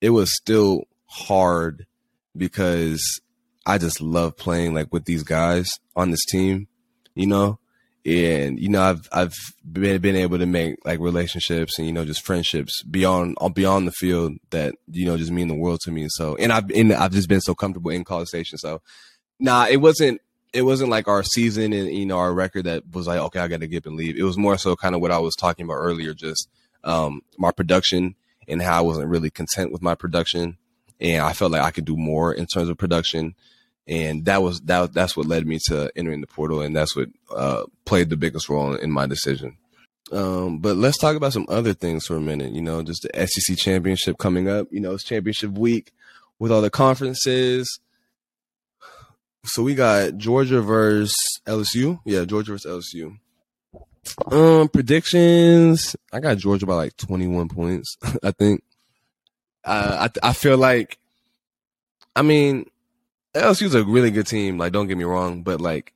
it 0.00 0.10
was 0.10 0.34
still 0.34 0.84
hard 1.06 1.86
because 2.36 3.20
I 3.64 3.78
just 3.78 4.00
love 4.00 4.36
playing 4.36 4.74
like 4.74 4.92
with 4.92 5.04
these 5.04 5.22
guys 5.22 5.70
on 5.94 6.10
this 6.10 6.24
team, 6.24 6.66
you 7.14 7.26
know, 7.26 7.58
and 8.04 8.58
you 8.58 8.68
know 8.68 8.82
I've 8.82 9.08
I've 9.12 9.34
been 9.64 10.00
been 10.00 10.16
able 10.16 10.38
to 10.38 10.46
make 10.46 10.76
like 10.84 11.00
relationships 11.00 11.78
and 11.78 11.86
you 11.86 11.92
know 11.92 12.04
just 12.04 12.24
friendships 12.24 12.82
beyond 12.82 13.36
all 13.38 13.48
beyond 13.48 13.86
the 13.86 13.92
field 13.92 14.32
that 14.50 14.74
you 14.90 15.06
know 15.06 15.16
just 15.16 15.32
mean 15.32 15.48
the 15.48 15.54
world 15.54 15.80
to 15.82 15.90
me. 15.90 16.06
So 16.10 16.36
and 16.36 16.52
I've 16.52 16.70
and 16.70 16.92
I've 16.92 17.12
just 17.12 17.28
been 17.28 17.40
so 17.40 17.54
comfortable 17.54 17.90
in 17.90 18.04
College 18.04 18.28
Station. 18.28 18.58
So 18.58 18.80
nah, 19.38 19.66
it 19.68 19.78
wasn't 19.78 20.20
it 20.56 20.62
wasn't 20.62 20.90
like 20.90 21.06
our 21.06 21.22
season 21.22 21.72
and 21.72 21.92
you 21.92 22.06
know 22.06 22.18
our 22.18 22.32
record 22.32 22.64
that 22.64 22.82
was 22.92 23.06
like 23.06 23.20
okay 23.20 23.40
I 23.40 23.48
got 23.48 23.60
to 23.60 23.66
get 23.66 23.86
and 23.86 23.96
leave. 23.96 24.16
It 24.16 24.22
was 24.22 24.38
more 24.38 24.56
so 24.56 24.74
kind 24.74 24.94
of 24.94 25.00
what 25.00 25.10
I 25.10 25.18
was 25.18 25.36
talking 25.36 25.64
about 25.64 25.74
earlier, 25.74 26.14
just 26.14 26.48
um, 26.82 27.20
my 27.36 27.50
production 27.50 28.14
and 28.48 28.62
how 28.62 28.78
I 28.78 28.80
wasn't 28.80 29.08
really 29.08 29.30
content 29.30 29.72
with 29.72 29.82
my 29.82 29.94
production, 29.94 30.56
and 31.00 31.22
I 31.22 31.32
felt 31.32 31.52
like 31.52 31.62
I 31.62 31.70
could 31.70 31.84
do 31.84 31.96
more 31.96 32.32
in 32.32 32.46
terms 32.46 32.68
of 32.68 32.78
production, 32.78 33.34
and 33.86 34.24
that 34.24 34.42
was 34.42 34.60
that 34.62 34.94
that's 34.94 35.16
what 35.16 35.26
led 35.26 35.46
me 35.46 35.58
to 35.66 35.90
entering 35.94 36.22
the 36.22 36.26
portal, 36.26 36.62
and 36.62 36.74
that's 36.74 36.96
what 36.96 37.08
uh, 37.34 37.64
played 37.84 38.08
the 38.08 38.16
biggest 38.16 38.48
role 38.48 38.74
in 38.74 38.90
my 38.90 39.06
decision. 39.06 39.58
Um, 40.12 40.60
but 40.60 40.76
let's 40.76 40.98
talk 40.98 41.16
about 41.16 41.32
some 41.32 41.46
other 41.48 41.74
things 41.74 42.06
for 42.06 42.16
a 42.16 42.20
minute. 42.20 42.52
You 42.52 42.62
know, 42.62 42.82
just 42.82 43.02
the 43.02 43.26
SEC 43.26 43.58
championship 43.58 44.16
coming 44.18 44.48
up. 44.48 44.68
You 44.70 44.80
know, 44.80 44.94
it's 44.94 45.04
championship 45.04 45.50
week 45.50 45.92
with 46.38 46.52
all 46.52 46.62
the 46.62 46.70
conferences 46.70 47.80
so 49.46 49.62
we 49.62 49.74
got 49.74 50.16
Georgia 50.16 50.60
versus 50.60 51.14
LSU. 51.46 52.00
Yeah, 52.04 52.24
Georgia 52.24 52.52
versus 52.52 52.92
LSU. 52.94 53.18
Um, 54.30 54.68
predictions. 54.68 55.96
I 56.12 56.20
got 56.20 56.38
Georgia 56.38 56.66
by 56.66 56.74
like 56.74 56.96
21 56.96 57.48
points. 57.48 57.96
I 58.22 58.30
think. 58.32 58.62
Uh, 59.64 60.08
I 60.22 60.28
I 60.28 60.32
feel 60.32 60.58
like. 60.58 60.98
I 62.14 62.22
mean, 62.22 62.66
LSU's 63.34 63.74
a 63.74 63.84
really 63.84 64.10
good 64.10 64.26
team. 64.26 64.56
Like, 64.56 64.72
don't 64.72 64.86
get 64.86 64.96
me 64.96 65.04
wrong, 65.04 65.42
but 65.42 65.60
like, 65.60 65.92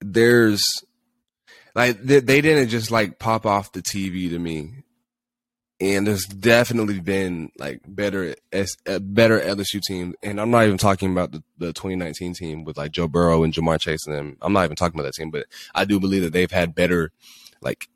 there's 0.00 0.64
like 1.74 2.00
they, 2.02 2.20
they 2.20 2.40
didn't 2.40 2.68
just 2.68 2.90
like 2.90 3.18
pop 3.18 3.46
off 3.46 3.72
the 3.72 3.82
TV 3.82 4.30
to 4.30 4.38
me 4.38 4.84
and 5.80 6.06
there's 6.06 6.24
definitely 6.24 7.00
been 7.00 7.50
like 7.58 7.80
better 7.86 8.36
uh, 8.52 8.98
better 9.00 9.40
LSU 9.40 9.80
teams, 9.82 10.14
and 10.22 10.40
I'm 10.40 10.50
not 10.50 10.64
even 10.64 10.78
talking 10.78 11.10
about 11.10 11.32
the, 11.32 11.42
the 11.58 11.72
2019 11.72 12.34
team 12.34 12.64
with 12.64 12.76
like 12.76 12.92
Joe 12.92 13.08
Burrow 13.08 13.42
and 13.42 13.52
Ja'Marr 13.52 13.80
Chase 13.80 14.06
and 14.06 14.16
them. 14.16 14.36
I'm 14.40 14.52
not 14.52 14.64
even 14.64 14.76
talking 14.76 14.98
about 14.98 15.06
that 15.06 15.14
team, 15.14 15.30
but 15.30 15.46
I 15.74 15.84
do 15.84 15.98
believe 15.98 16.22
that 16.22 16.32
they've 16.32 16.50
had 16.50 16.74
better 16.74 17.10
like 17.60 17.88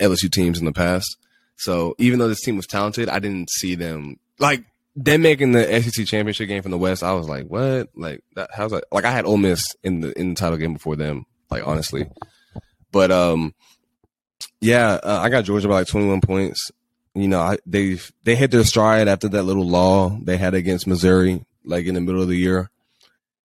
LSU 0.00 0.30
teams 0.30 0.58
in 0.58 0.66
the 0.66 0.72
past. 0.72 1.16
So 1.56 1.94
even 1.98 2.18
though 2.18 2.28
this 2.28 2.42
team 2.42 2.56
was 2.56 2.66
talented, 2.66 3.08
I 3.08 3.20
didn't 3.20 3.50
see 3.50 3.74
them 3.74 4.16
like 4.38 4.64
them 4.96 5.22
making 5.22 5.52
the 5.52 5.80
SEC 5.82 6.06
championship 6.06 6.48
game 6.48 6.62
from 6.62 6.72
the 6.72 6.78
West. 6.78 7.02
I 7.02 7.12
was 7.14 7.28
like, 7.28 7.46
what? 7.46 7.88
Like 7.94 8.22
that? 8.34 8.50
How's 8.52 8.72
that? 8.72 8.84
Like 8.92 9.04
I 9.04 9.10
had 9.10 9.24
Ole 9.24 9.38
Miss 9.38 9.64
in 9.82 10.00
the 10.00 10.18
in 10.18 10.30
the 10.30 10.34
title 10.34 10.58
game 10.58 10.74
before 10.74 10.96
them. 10.96 11.24
Like 11.50 11.66
honestly, 11.66 12.06
but 12.92 13.10
um, 13.10 13.54
yeah, 14.60 14.98
uh, 15.02 15.20
I 15.22 15.30
got 15.30 15.44
Georgia 15.44 15.68
by 15.68 15.74
like 15.74 15.86
21 15.86 16.20
points 16.20 16.70
you 17.14 17.28
know, 17.28 17.56
they 17.64 17.98
they 18.24 18.34
hit 18.34 18.50
their 18.50 18.64
stride 18.64 19.08
after 19.08 19.28
that 19.28 19.44
little 19.44 19.66
law 19.66 20.10
they 20.22 20.36
had 20.36 20.54
against 20.54 20.86
Missouri, 20.86 21.44
like 21.64 21.86
in 21.86 21.94
the 21.94 22.00
middle 22.00 22.22
of 22.22 22.28
the 22.28 22.36
year. 22.36 22.70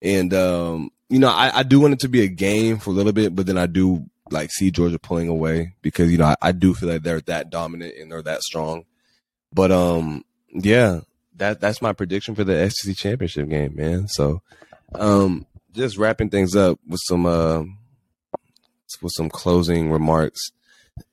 And 0.01 0.33
um, 0.33 0.91
you 1.09 1.19
know, 1.19 1.29
I, 1.29 1.59
I 1.59 1.63
do 1.63 1.79
want 1.79 1.93
it 1.93 1.99
to 2.01 2.09
be 2.09 2.23
a 2.23 2.27
game 2.27 2.79
for 2.79 2.89
a 2.89 2.93
little 2.93 3.11
bit, 3.11 3.35
but 3.35 3.45
then 3.45 3.57
I 3.57 3.67
do 3.67 4.05
like 4.31 4.51
see 4.51 4.71
Georgia 4.71 4.99
pulling 4.99 5.27
away 5.27 5.73
because 5.81 6.11
you 6.11 6.17
know 6.17 6.25
I, 6.25 6.35
I 6.41 6.51
do 6.51 6.73
feel 6.73 6.89
like 6.89 7.03
they're 7.03 7.21
that 7.21 7.49
dominant 7.49 7.95
and 7.99 8.11
they're 8.11 8.21
that 8.23 8.41
strong. 8.41 8.85
But 9.53 9.71
um, 9.71 10.25
yeah, 10.51 11.01
that 11.35 11.59
that's 11.59 11.81
my 11.81 11.93
prediction 11.93 12.35
for 12.35 12.43
the 12.43 12.69
SEC 12.69 12.95
championship 12.95 13.49
game, 13.49 13.75
man. 13.75 14.07
So, 14.07 14.41
um, 14.95 15.45
just 15.73 15.97
wrapping 15.97 16.29
things 16.29 16.55
up 16.55 16.79
with 16.87 17.01
some 17.03 17.25
uh, 17.25 17.63
with 19.01 19.13
some 19.15 19.29
closing 19.29 19.91
remarks. 19.91 20.51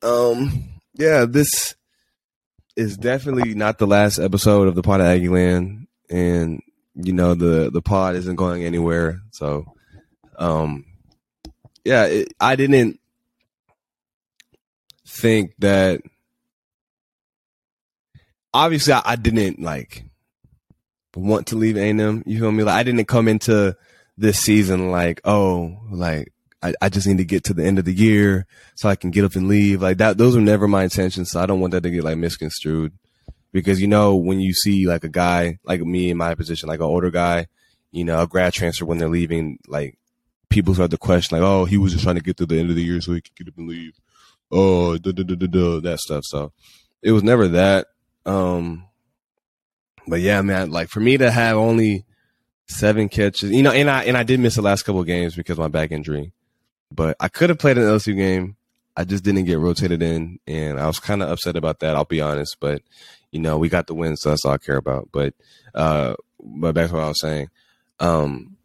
Um, 0.01 0.69
yeah, 0.93 1.25
this 1.25 1.75
is 2.77 2.95
definitely 2.95 3.55
not 3.55 3.79
the 3.79 3.87
last 3.87 4.19
episode 4.19 4.67
of 4.67 4.75
the 4.75 4.83
Pod 4.83 5.01
of 5.01 5.07
Aggieland, 5.07 5.87
and 6.09 6.61
you 6.93 7.11
know 7.11 7.33
the 7.33 7.71
the 7.71 7.81
pod 7.81 8.15
isn't 8.15 8.35
going 8.35 8.63
anywhere. 8.63 9.19
So, 9.31 9.65
um, 10.37 10.85
yeah, 11.83 12.05
it, 12.05 12.33
I 12.39 12.55
didn't 12.55 12.99
think 15.05 15.53
that. 15.59 16.01
Obviously, 18.53 18.93
I, 18.93 19.01
I 19.05 19.15
didn't 19.17 19.59
like 19.59 20.05
want 21.15 21.47
to 21.47 21.55
leave 21.55 21.77
A&M. 21.77 22.23
You 22.25 22.39
feel 22.39 22.51
me? 22.51 22.63
Like 22.63 22.75
I 22.75 22.83
didn't 22.83 23.05
come 23.05 23.27
into 23.27 23.75
this 24.17 24.39
season 24.39 24.91
like, 24.91 25.19
oh, 25.25 25.79
like 25.91 26.31
I, 26.61 26.73
I 26.81 26.89
just 26.89 27.07
need 27.07 27.17
to 27.17 27.25
get 27.25 27.43
to 27.45 27.53
the 27.53 27.63
end 27.63 27.79
of 27.79 27.85
the 27.85 27.93
year 27.93 28.47
so 28.75 28.89
I 28.89 28.95
can 28.95 29.11
get 29.11 29.25
up 29.25 29.35
and 29.35 29.47
leave. 29.47 29.81
Like 29.81 29.97
that, 29.97 30.17
those 30.17 30.35
were 30.35 30.41
never 30.41 30.67
my 30.67 30.83
intentions. 30.83 31.31
So 31.31 31.39
I 31.39 31.45
don't 31.45 31.59
want 31.59 31.71
that 31.71 31.81
to 31.83 31.89
get 31.89 32.03
like 32.03 32.17
misconstrued 32.17 32.93
because, 33.51 33.79
you 33.79 33.87
know, 33.87 34.15
when 34.15 34.39
you 34.39 34.53
see 34.53 34.87
like 34.87 35.03
a 35.03 35.09
guy 35.09 35.59
like 35.63 35.81
me 35.81 36.09
in 36.09 36.17
my 36.17 36.35
position, 36.35 36.69
like 36.69 36.79
an 36.79 36.85
older 36.85 37.11
guy, 37.11 37.47
you 37.91 38.03
know, 38.03 38.21
a 38.21 38.27
grad 38.27 38.53
transfer 38.53 38.85
when 38.85 38.97
they're 38.97 39.07
leaving, 39.07 39.59
like 39.67 39.97
people 40.49 40.73
start 40.73 40.91
to 40.91 40.97
question 40.97 41.37
like, 41.37 41.47
oh, 41.47 41.65
he 41.65 41.77
was 41.77 41.91
just 41.91 42.03
trying 42.03 42.15
to 42.15 42.23
get 42.23 42.37
to 42.37 42.45
the 42.45 42.59
end 42.59 42.69
of 42.69 42.75
the 42.75 42.83
year 42.83 43.01
so 43.01 43.13
he 43.13 43.21
could 43.21 43.35
get 43.35 43.47
up 43.47 43.57
and 43.57 43.67
leave. 43.67 43.93
Oh, 44.51 44.97
duh, 44.97 45.11
duh, 45.11 45.23
duh, 45.23 45.79
that 45.81 45.99
stuff. 45.99 46.23
So 46.25 46.53
it 47.01 47.11
was 47.11 47.23
never 47.23 47.47
that. 47.49 47.87
Um, 48.25 48.87
but 50.07 50.21
yeah, 50.21 50.41
man, 50.41 50.71
like 50.71 50.89
for 50.89 50.99
me 50.99 51.17
to 51.17 51.29
have 51.29 51.57
only 51.57 52.05
seven 52.67 53.09
catches, 53.09 53.51
you 53.51 53.61
know, 53.61 53.71
and 53.71 53.89
I 53.89 54.03
and 54.05 54.17
I 54.17 54.23
did 54.23 54.39
miss 54.39 54.55
the 54.55 54.61
last 54.61 54.83
couple 54.83 55.01
of 55.01 55.07
games 55.07 55.35
because 55.35 55.53
of 55.53 55.59
my 55.59 55.67
back 55.67 55.91
injury. 55.91 56.33
But 56.91 57.17
I 57.19 57.27
could 57.27 57.49
have 57.49 57.59
played 57.59 57.77
an 57.77 57.83
LSU 57.83 58.15
game. 58.15 58.55
I 58.95 59.03
just 59.03 59.23
didn't 59.23 59.45
get 59.45 59.59
rotated 59.59 60.01
in, 60.01 60.39
and 60.47 60.79
I 60.79 60.87
was 60.87 60.99
kind 60.99 61.21
of 61.21 61.29
upset 61.29 61.55
about 61.55 61.79
that. 61.81 61.95
I'll 61.95 62.05
be 62.05 62.21
honest, 62.21 62.57
but 62.59 62.81
you 63.31 63.39
know, 63.39 63.57
we 63.57 63.69
got 63.69 63.87
the 63.87 63.93
win, 63.93 64.17
so 64.17 64.29
that's 64.29 64.45
all 64.45 64.53
I 64.53 64.57
care 64.57 64.77
about. 64.77 65.09
But 65.11 65.33
uh, 65.75 66.15
but 66.39 66.73
back 66.73 66.89
to 66.89 66.95
what 66.95 67.03
I 67.03 67.07
was 67.09 67.21
saying. 67.21 67.49
Um, 67.99 68.57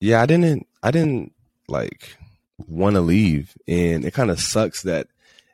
yeah, 0.00 0.20
I 0.20 0.26
didn't, 0.26 0.66
I 0.82 0.90
didn't 0.90 1.32
like 1.68 2.16
want 2.68 2.96
to 2.96 3.00
leave, 3.00 3.56
and 3.66 4.04
it 4.04 4.12
kind 4.12 4.30
of 4.30 4.40
sucks 4.40 4.82
that 4.82 5.06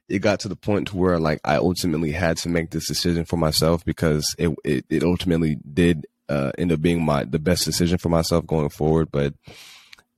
it 0.08 0.18
got 0.18 0.40
to 0.40 0.48
the 0.48 0.56
point 0.56 0.88
to 0.88 0.96
where 0.96 1.20
like 1.20 1.40
I 1.44 1.56
ultimately 1.56 2.10
had 2.10 2.36
to 2.38 2.48
make 2.48 2.70
this 2.70 2.88
decision 2.88 3.24
for 3.24 3.36
myself 3.36 3.84
because 3.84 4.34
it 4.38 4.50
it, 4.64 4.84
it 4.90 5.02
ultimately 5.04 5.58
did 5.72 6.06
uh, 6.28 6.50
end 6.58 6.72
up 6.72 6.82
being 6.82 7.04
my 7.04 7.24
the 7.24 7.38
best 7.38 7.64
decision 7.64 7.98
for 7.98 8.08
myself 8.08 8.46
going 8.46 8.70
forward. 8.70 9.10
But 9.12 9.34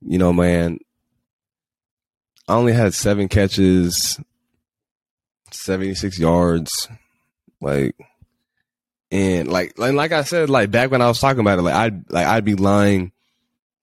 you 0.05 0.17
know, 0.17 0.33
man, 0.33 0.79
I 2.47 2.55
only 2.55 2.73
had 2.73 2.93
seven 2.93 3.27
catches, 3.27 4.19
76 5.51 6.19
yards. 6.19 6.71
Like, 7.61 7.95
and 9.11 9.47
like, 9.47 9.77
like, 9.77 9.93
like 9.93 10.11
I 10.11 10.23
said, 10.23 10.49
like 10.49 10.71
back 10.71 10.91
when 10.91 11.01
I 11.01 11.07
was 11.07 11.19
talking 11.19 11.39
about 11.39 11.59
it, 11.59 11.63
like 11.63 11.75
I'd, 11.75 12.11
like 12.11 12.27
I'd 12.27 12.45
be 12.45 12.55
lying. 12.55 13.11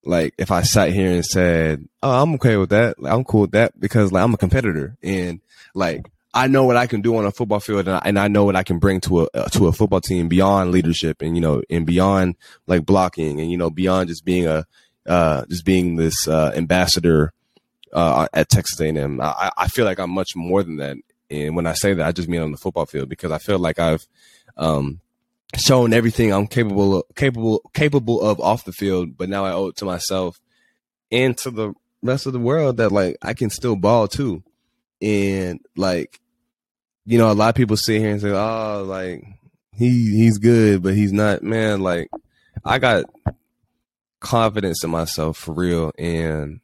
Like 0.02 0.34
if 0.38 0.50
I 0.50 0.62
sat 0.62 0.92
here 0.92 1.10
and 1.10 1.24
said, 1.24 1.86
"Oh, 2.02 2.22
I'm 2.22 2.34
okay 2.34 2.56
with 2.56 2.70
that. 2.70 2.98
Like, 2.98 3.12
I'm 3.12 3.22
cool 3.22 3.42
with 3.42 3.50
that," 3.50 3.78
because 3.78 4.12
like 4.12 4.24
I'm 4.24 4.32
a 4.32 4.38
competitor 4.38 4.96
and 5.02 5.40
like 5.74 6.10
I 6.32 6.46
know 6.46 6.64
what 6.64 6.76
I 6.76 6.86
can 6.86 7.00
do 7.00 7.16
on 7.16 7.26
a 7.26 7.32
football 7.32 7.58
field, 7.60 7.88
and 7.88 7.96
I, 7.96 8.02
and 8.04 8.18
I 8.18 8.28
know 8.28 8.44
what 8.44 8.54
I 8.54 8.62
can 8.62 8.78
bring 8.78 9.00
to 9.02 9.22
a 9.22 9.28
uh, 9.34 9.48
to 9.48 9.66
a 9.66 9.72
football 9.72 10.00
team 10.00 10.28
beyond 10.28 10.70
leadership, 10.70 11.22
and 11.22 11.34
you 11.36 11.40
know, 11.40 11.62
and 11.68 11.84
beyond 11.84 12.36
like 12.66 12.86
blocking, 12.86 13.40
and 13.40 13.50
you 13.50 13.56
know, 13.56 13.70
beyond 13.70 14.08
just 14.08 14.24
being 14.24 14.46
a 14.46 14.64
uh, 15.06 15.44
just 15.48 15.64
being 15.64 15.96
this 15.96 16.28
uh, 16.28 16.52
ambassador 16.54 17.32
uh, 17.92 18.28
at 18.32 18.48
Texas 18.48 18.80
A&M. 18.80 19.20
I, 19.20 19.50
I 19.56 19.68
feel 19.68 19.84
like 19.84 19.98
I'm 19.98 20.10
much 20.10 20.36
more 20.36 20.62
than 20.62 20.76
that, 20.76 20.96
and 21.30 21.56
when 21.56 21.66
I 21.66 21.74
say 21.74 21.94
that, 21.94 22.06
I 22.06 22.12
just 22.12 22.28
mean 22.28 22.42
on 22.42 22.52
the 22.52 22.58
football 22.58 22.86
field 22.86 23.08
because 23.08 23.32
I 23.32 23.38
feel 23.38 23.58
like 23.58 23.78
I've 23.78 24.06
um, 24.56 25.00
shown 25.56 25.92
everything 25.92 26.32
I'm 26.32 26.46
capable 26.46 26.98
of, 26.98 27.04
capable 27.14 27.70
capable 27.74 28.20
of 28.20 28.40
off 28.40 28.64
the 28.64 28.72
field, 28.72 29.16
but 29.16 29.28
now 29.28 29.44
I 29.44 29.52
owe 29.52 29.68
it 29.68 29.76
to 29.76 29.84
myself 29.84 30.40
and 31.10 31.36
to 31.38 31.50
the 31.50 31.74
rest 32.02 32.26
of 32.26 32.32
the 32.32 32.38
world 32.38 32.78
that 32.78 32.92
like 32.92 33.16
I 33.22 33.34
can 33.34 33.50
still 33.50 33.76
ball 33.76 34.08
too. 34.08 34.42
And 35.02 35.60
like 35.76 36.20
you 37.06 37.18
know 37.18 37.30
a 37.30 37.34
lot 37.34 37.48
of 37.48 37.54
people 37.54 37.76
sit 37.76 38.00
here 38.00 38.10
and 38.10 38.20
say 38.20 38.30
oh 38.30 38.84
like 38.86 39.24
he 39.72 39.88
he's 40.16 40.38
good 40.38 40.82
but 40.82 40.94
he's 40.94 41.12
not. 41.12 41.42
Man 41.42 41.80
like 41.80 42.10
i 42.64 42.78
got 42.78 43.04
confidence 44.20 44.84
in 44.84 44.90
myself 44.90 45.36
for 45.36 45.52
real 45.52 45.92
and 45.98 46.60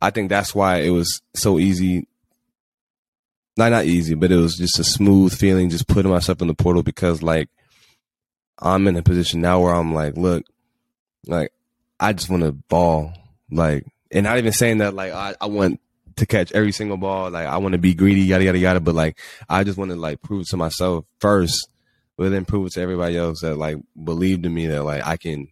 i 0.00 0.10
think 0.10 0.28
that's 0.28 0.54
why 0.54 0.78
it 0.78 0.90
was 0.90 1.20
so 1.34 1.58
easy 1.58 2.06
not 3.56 3.70
not 3.70 3.84
easy 3.84 4.14
but 4.14 4.32
it 4.32 4.36
was 4.36 4.56
just 4.56 4.78
a 4.78 4.84
smooth 4.84 5.34
feeling 5.36 5.70
just 5.70 5.88
putting 5.88 6.10
myself 6.10 6.40
in 6.40 6.48
the 6.48 6.54
portal 6.54 6.82
because 6.82 7.22
like 7.22 7.48
i'm 8.60 8.86
in 8.86 8.96
a 8.96 9.02
position 9.02 9.40
now 9.40 9.60
where 9.60 9.74
i'm 9.74 9.92
like 9.92 10.16
look 10.16 10.44
like 11.26 11.52
i 11.98 12.12
just 12.12 12.30
want 12.30 12.42
to 12.42 12.52
ball 12.52 13.12
like 13.50 13.84
and 14.12 14.24
not 14.24 14.38
even 14.38 14.52
saying 14.52 14.78
that 14.78 14.94
like 14.94 15.12
I, 15.12 15.34
I 15.40 15.46
want 15.46 15.80
to 16.16 16.26
catch 16.26 16.52
every 16.52 16.72
single 16.72 16.96
ball. 16.96 17.30
Like 17.30 17.46
I 17.46 17.56
want 17.58 17.72
to 17.72 17.78
be 17.78 17.94
greedy, 17.94 18.22
yada 18.22 18.44
yada 18.44 18.58
yada. 18.58 18.80
But 18.80 18.94
like 18.94 19.18
I 19.48 19.64
just 19.64 19.78
want 19.78 19.90
to 19.90 19.96
like 19.96 20.22
prove 20.22 20.46
to 20.48 20.56
myself 20.56 21.04
first, 21.18 21.68
but 22.16 22.30
then 22.30 22.44
prove 22.44 22.66
it 22.66 22.72
to 22.74 22.80
everybody 22.80 23.16
else 23.16 23.40
that 23.40 23.56
like 23.56 23.78
believed 24.02 24.46
in 24.46 24.54
me 24.54 24.66
that 24.66 24.84
like 24.84 25.06
I 25.06 25.16
can 25.16 25.48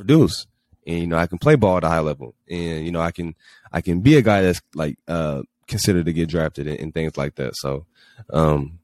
produce 0.00 0.46
and 0.86 0.98
you 0.98 1.06
know 1.06 1.16
I 1.16 1.26
can 1.26 1.38
play 1.38 1.54
ball 1.56 1.76
at 1.76 1.84
a 1.84 1.88
high 1.88 2.00
level 2.00 2.34
and 2.48 2.84
you 2.84 2.92
know 2.92 3.00
I 3.00 3.10
can 3.10 3.34
I 3.72 3.80
can 3.80 4.00
be 4.00 4.16
a 4.16 4.22
guy 4.22 4.42
that's 4.42 4.60
like 4.74 4.98
uh 5.06 5.42
considered 5.66 6.06
to 6.06 6.12
get 6.12 6.28
drafted 6.28 6.66
and, 6.66 6.80
and 6.80 6.94
things 6.94 7.16
like 7.16 7.36
that. 7.36 7.56
So 7.56 7.86
um 8.32 8.78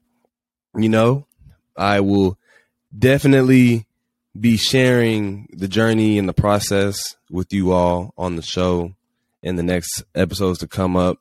you 0.75 0.89
know 0.89 1.27
I 1.75 1.99
will 1.99 2.37
definitely 2.97 3.85
be 4.39 4.57
sharing 4.57 5.47
the 5.51 5.67
journey 5.67 6.17
and 6.17 6.29
the 6.29 6.33
process 6.33 7.15
with 7.29 7.51
you 7.53 7.71
all 7.71 8.13
on 8.17 8.35
the 8.35 8.41
show 8.41 8.93
in 9.41 9.55
the 9.55 9.63
next 9.63 10.03
episodes 10.15 10.59
to 10.59 10.67
come 10.67 10.95
up. 10.95 11.19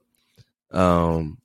Um, 0.70 1.38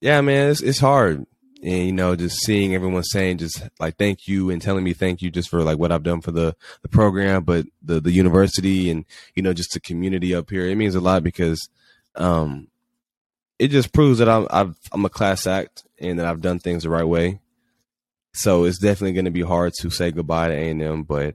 yeah, 0.00 0.20
man, 0.20 0.50
it's, 0.50 0.62
it's 0.62 0.78
hard. 0.78 1.26
And, 1.62 1.86
you 1.86 1.92
know, 1.92 2.14
just 2.14 2.40
seeing 2.44 2.74
everyone 2.74 3.02
saying 3.02 3.38
just 3.38 3.68
like 3.80 3.96
thank 3.96 4.28
you 4.28 4.50
and 4.50 4.62
telling 4.62 4.84
me 4.84 4.92
thank 4.92 5.22
you 5.22 5.30
just 5.30 5.48
for 5.48 5.62
like 5.62 5.78
what 5.78 5.90
I've 5.90 6.04
done 6.04 6.20
for 6.20 6.30
the, 6.30 6.54
the 6.82 6.88
program, 6.88 7.42
but 7.42 7.66
the, 7.82 8.00
the 8.00 8.12
university 8.12 8.90
and, 8.90 9.04
you 9.34 9.42
know, 9.42 9.52
just 9.52 9.72
the 9.72 9.80
community 9.80 10.34
up 10.34 10.50
here. 10.50 10.66
It 10.66 10.76
means 10.76 10.94
a 10.94 11.00
lot 11.00 11.24
because, 11.24 11.68
um, 12.14 12.68
it 13.58 13.68
just 13.68 13.92
proves 13.92 14.20
that 14.20 14.28
I'm, 14.28 14.46
I've, 14.50 14.76
I'm 14.92 15.04
a 15.04 15.08
class 15.08 15.48
act 15.48 15.84
and 15.98 16.20
that 16.20 16.26
I've 16.26 16.40
done 16.40 16.60
things 16.60 16.84
the 16.84 16.90
right 16.90 17.04
way. 17.04 17.40
So 18.32 18.64
it's 18.64 18.78
definitely 18.78 19.14
going 19.14 19.24
to 19.24 19.32
be 19.32 19.42
hard 19.42 19.72
to 19.80 19.90
say 19.90 20.12
goodbye 20.12 20.48
to 20.48 20.54
A&M, 20.54 21.02
but 21.02 21.34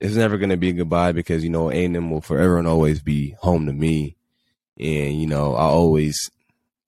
it's 0.00 0.14
never 0.14 0.38
going 0.38 0.50
to 0.50 0.56
be 0.56 0.72
goodbye 0.72 1.12
because 1.12 1.42
you 1.42 1.50
know 1.50 1.70
A&M 1.70 2.10
will 2.10 2.20
forever 2.20 2.58
and 2.58 2.68
always 2.68 3.00
be 3.00 3.30
home 3.40 3.66
to 3.66 3.72
me, 3.72 4.16
and 4.78 5.20
you 5.20 5.26
know 5.26 5.54
I'll 5.54 5.70
always 5.70 6.30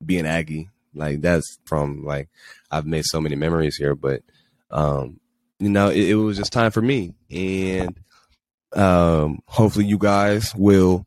be 0.04 0.18
an 0.18 0.26
Aggie. 0.26 0.68
Like 0.94 1.20
that's 1.20 1.58
from 1.64 2.04
like 2.04 2.28
I've 2.70 2.86
made 2.86 3.04
so 3.04 3.20
many 3.20 3.36
memories 3.36 3.76
here, 3.76 3.94
but 3.94 4.22
um, 4.70 5.20
you 5.58 5.68
know 5.68 5.88
it, 5.88 6.10
it 6.10 6.14
was 6.14 6.36
just 6.36 6.52
time 6.52 6.70
for 6.70 6.82
me, 6.82 7.14
and 7.30 7.98
um, 8.74 9.40
hopefully 9.46 9.86
you 9.86 9.98
guys 9.98 10.54
will 10.54 11.06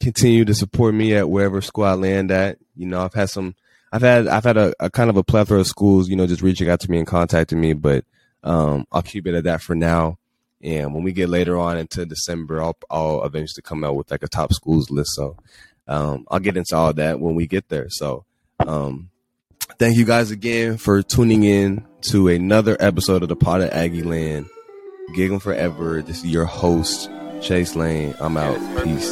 continue 0.00 0.44
to 0.44 0.54
support 0.54 0.94
me 0.94 1.14
at 1.14 1.28
wherever 1.28 1.60
school 1.60 1.84
I 1.84 1.94
land 1.94 2.30
at. 2.30 2.58
You 2.76 2.86
know 2.86 3.02
I've 3.02 3.14
had 3.14 3.30
some. 3.30 3.54
I've 3.92 4.02
had 4.02 4.26
I've 4.26 4.44
had 4.44 4.56
a, 4.56 4.74
a 4.80 4.90
kind 4.90 5.10
of 5.10 5.16
a 5.16 5.24
plethora 5.24 5.60
of 5.60 5.66
schools, 5.66 6.08
you 6.08 6.16
know, 6.16 6.26
just 6.26 6.42
reaching 6.42 6.68
out 6.68 6.80
to 6.80 6.90
me 6.90 6.98
and 6.98 7.06
contacting 7.06 7.60
me, 7.60 7.72
but 7.72 8.04
um, 8.44 8.86
I'll 8.92 9.02
keep 9.02 9.26
it 9.26 9.34
at 9.34 9.44
that 9.44 9.62
for 9.62 9.74
now. 9.74 10.18
And 10.62 10.92
when 10.92 11.04
we 11.04 11.12
get 11.12 11.28
later 11.28 11.58
on 11.58 11.78
into 11.78 12.04
December, 12.04 12.62
I'll, 12.62 12.76
I'll 12.90 13.24
eventually 13.24 13.62
come 13.62 13.84
out 13.84 13.94
with 13.94 14.10
like 14.10 14.22
a 14.22 14.28
top 14.28 14.52
schools 14.52 14.90
list. 14.90 15.14
So 15.14 15.36
um, 15.86 16.26
I'll 16.30 16.40
get 16.40 16.56
into 16.56 16.76
all 16.76 16.92
that 16.92 17.20
when 17.20 17.34
we 17.34 17.46
get 17.46 17.68
there. 17.68 17.86
So 17.90 18.24
um, 18.66 19.10
thank 19.78 19.96
you 19.96 20.04
guys 20.04 20.30
again 20.30 20.76
for 20.76 21.02
tuning 21.02 21.44
in 21.44 21.84
to 22.02 22.28
another 22.28 22.76
episode 22.80 23.22
of 23.22 23.28
the 23.28 23.36
Pod 23.36 23.60
of 23.60 23.70
Aggieland. 23.70 24.48
Gig 25.14 25.30
'em 25.32 25.40
forever. 25.40 26.02
This 26.02 26.18
is 26.18 26.26
your 26.26 26.44
host, 26.44 27.10
Chase 27.40 27.74
Lane. 27.76 28.14
I'm 28.20 28.36
out. 28.36 28.58
Peace. 28.84 29.10